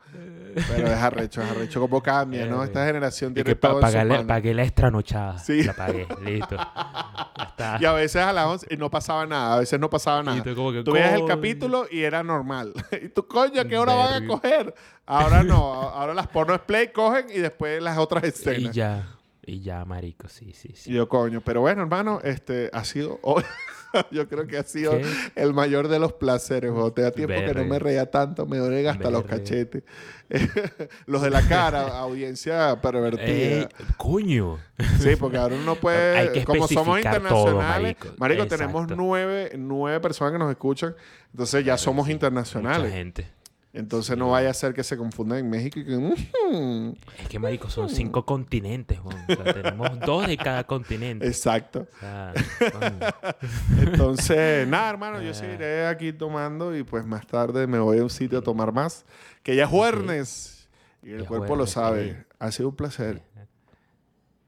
[0.69, 1.81] Pero es arrecho, es arrecho.
[1.81, 2.65] Como cambia, ¿no?
[2.65, 5.39] Esta generación Y tiene que todo pagué, la, pagué la extranochada.
[5.39, 5.63] Sí.
[5.65, 6.57] La pagué, listo.
[6.57, 7.79] Ya está.
[7.81, 9.57] Y a veces a las 11 y no pasaba nada.
[9.57, 10.43] A veces no pasaba nada.
[10.43, 12.73] tú como que, Tú veías el capítulo y era normal.
[13.03, 14.75] y tú, coño, ¿a qué hora van a coger?
[15.05, 15.57] Ahora no.
[15.73, 18.75] Ahora las porno play cogen y después las otras Y escenas.
[18.75, 19.07] ya.
[19.49, 20.93] Y ya, marico, sí, sí, Y sí.
[20.93, 21.41] yo, coño.
[21.41, 23.45] Pero bueno, hermano, este ha sido hoy.
[24.11, 25.05] yo creo que ha sido ¿Qué?
[25.35, 26.71] el mayor de los placeres.
[26.71, 29.83] Cuando te da tiempo que no me reía tanto, me duele hasta los cachetes.
[31.07, 33.27] los de la cara, audiencia pervertida.
[33.27, 34.59] Ey, coño.
[34.99, 38.09] Sí, porque ahora uno puede, Hay que como somos todo, internacionales, marico.
[38.19, 40.95] marico, tenemos nueve, nueve personas que nos escuchan,
[41.33, 42.83] entonces ya somos internacionales.
[42.83, 43.36] Mucha gente.
[43.77, 46.95] Entonces no vaya a ser que se confundan en México y que...
[47.19, 48.99] Es que, marico, son cinco continentes.
[49.05, 51.27] O sea, tenemos dos de cada continente.
[51.27, 51.87] Exacto.
[51.97, 52.33] O sea,
[52.73, 53.41] coño.
[53.83, 55.35] Entonces, nada, hermano, yo Ah.
[55.35, 59.05] seguiré aquí tomando y pues más tarde me voy a un sitio a tomar más,
[59.43, 60.69] que ya es jueves.
[61.03, 62.13] Y el Ya cuerpo lo sabe.
[62.15, 62.17] sí.
[62.39, 63.23] Ha sido un placer.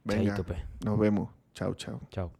[0.04, 0.58] Venga, Chaito, pues.
[0.84, 1.28] nos vemos.
[1.54, 2.00] Chao, chao.
[2.10, 2.32] Chao.